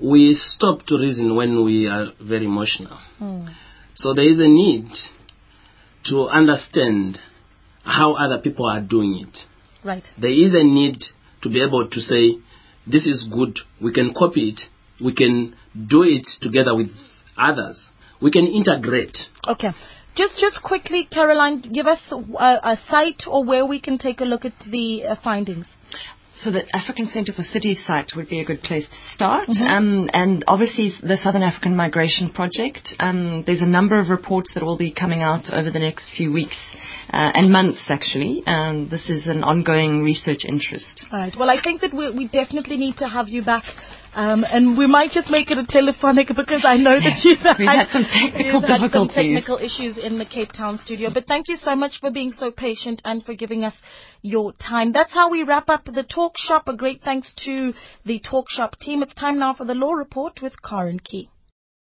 We 0.00 0.34
stop 0.34 0.86
to 0.86 0.98
reason 0.98 1.36
when 1.36 1.64
we 1.64 1.86
are 1.86 2.06
very 2.20 2.46
emotional. 2.46 2.98
Mm. 3.20 3.54
So 3.94 4.12
there 4.12 4.28
is 4.28 4.40
a 4.40 4.48
need 4.48 4.88
to 6.06 6.26
understand 6.26 7.18
how 7.84 8.14
other 8.14 8.38
people 8.38 8.66
are 8.66 8.80
doing 8.80 9.26
it. 9.26 9.38
Right. 9.84 10.02
There 10.18 10.30
is 10.30 10.54
a 10.54 10.64
need 10.64 10.98
to 11.42 11.48
be 11.48 11.62
able 11.62 11.88
to 11.88 12.00
say, 12.00 12.38
this 12.86 13.06
is 13.06 13.28
good, 13.32 13.58
we 13.80 13.92
can 13.92 14.14
copy 14.14 14.50
it, 14.50 14.60
we 15.02 15.14
can 15.14 15.54
do 15.74 16.02
it 16.02 16.26
together 16.40 16.74
with 16.74 16.90
others, 17.36 17.88
we 18.20 18.30
can 18.30 18.46
integrate. 18.46 19.16
Okay. 19.46 19.70
Just 20.16 20.38
just 20.38 20.62
quickly, 20.62 21.08
Caroline, 21.10 21.60
give 21.60 21.86
us 21.86 21.98
a, 22.12 22.44
a 22.44 22.78
site 22.88 23.24
or 23.26 23.44
where 23.44 23.66
we 23.66 23.80
can 23.80 23.98
take 23.98 24.20
a 24.20 24.24
look 24.24 24.44
at 24.44 24.52
the 24.70 25.04
uh, 25.04 25.16
findings. 25.22 25.66
So 26.36 26.50
the 26.50 26.64
African 26.74 27.06
Centre 27.08 27.32
for 27.32 27.42
Cities 27.42 27.80
site 27.86 28.10
would 28.16 28.28
be 28.28 28.40
a 28.40 28.44
good 28.44 28.60
place 28.62 28.84
to 28.88 29.14
start. 29.14 29.48
Um, 29.48 30.10
and 30.12 30.44
obviously 30.48 30.90
the 31.00 31.16
Southern 31.16 31.42
African 31.42 31.76
Migration 31.76 32.30
Project. 32.30 32.88
Um, 32.98 33.44
there's 33.46 33.62
a 33.62 33.66
number 33.66 33.98
of 34.00 34.08
reports 34.08 34.50
that 34.54 34.64
will 34.64 34.76
be 34.76 34.92
coming 34.92 35.22
out 35.22 35.52
over 35.52 35.70
the 35.70 35.78
next 35.78 36.10
few 36.16 36.32
weeks 36.32 36.58
uh, 37.12 37.30
and 37.34 37.52
months 37.52 37.84
actually. 37.88 38.42
Um, 38.46 38.88
this 38.90 39.08
is 39.08 39.28
an 39.28 39.44
ongoing 39.44 40.02
research 40.02 40.44
interest. 40.46 41.06
All 41.12 41.20
right. 41.20 41.34
Well, 41.38 41.50
I 41.50 41.62
think 41.62 41.80
that 41.82 41.94
we, 41.94 42.10
we 42.10 42.26
definitely 42.26 42.78
need 42.78 42.96
to 42.96 43.08
have 43.08 43.28
you 43.28 43.44
back. 43.44 43.64
Um, 44.14 44.44
and 44.44 44.78
we 44.78 44.86
might 44.86 45.10
just 45.10 45.28
make 45.28 45.50
it 45.50 45.58
a 45.58 45.66
telephonic 45.66 46.28
because 46.28 46.64
I 46.64 46.76
know 46.76 46.98
that 47.00 47.20
you've 47.24 47.38
We've 47.58 47.68
had 47.68 47.88
some 47.88 48.04
technical 48.04 48.60
had 48.60 48.68
some 48.68 48.80
difficulties. 48.80 49.14
technical 49.16 49.58
issues 49.58 49.98
in 49.98 50.18
the 50.18 50.24
Cape 50.24 50.52
Town 50.52 50.78
studio. 50.78 51.10
But 51.12 51.26
thank 51.26 51.48
you 51.48 51.56
so 51.56 51.74
much 51.74 51.98
for 52.00 52.10
being 52.10 52.30
so 52.32 52.50
patient 52.50 53.02
and 53.04 53.24
for 53.24 53.34
giving 53.34 53.64
us 53.64 53.74
your 54.22 54.52
time. 54.52 54.92
That's 54.92 55.12
how 55.12 55.30
we 55.30 55.42
wrap 55.42 55.68
up 55.68 55.84
the 55.86 56.04
talk 56.04 56.34
shop. 56.36 56.68
A 56.68 56.76
great 56.76 57.02
thanks 57.02 57.32
to 57.44 57.74
the 58.04 58.20
talk 58.20 58.48
shop 58.48 58.78
team. 58.78 59.02
It's 59.02 59.14
time 59.14 59.38
now 59.38 59.52
for 59.52 59.64
the 59.64 59.74
law 59.74 59.92
report 59.92 60.40
with 60.40 60.62
Karen 60.62 61.00
Key. 61.00 61.28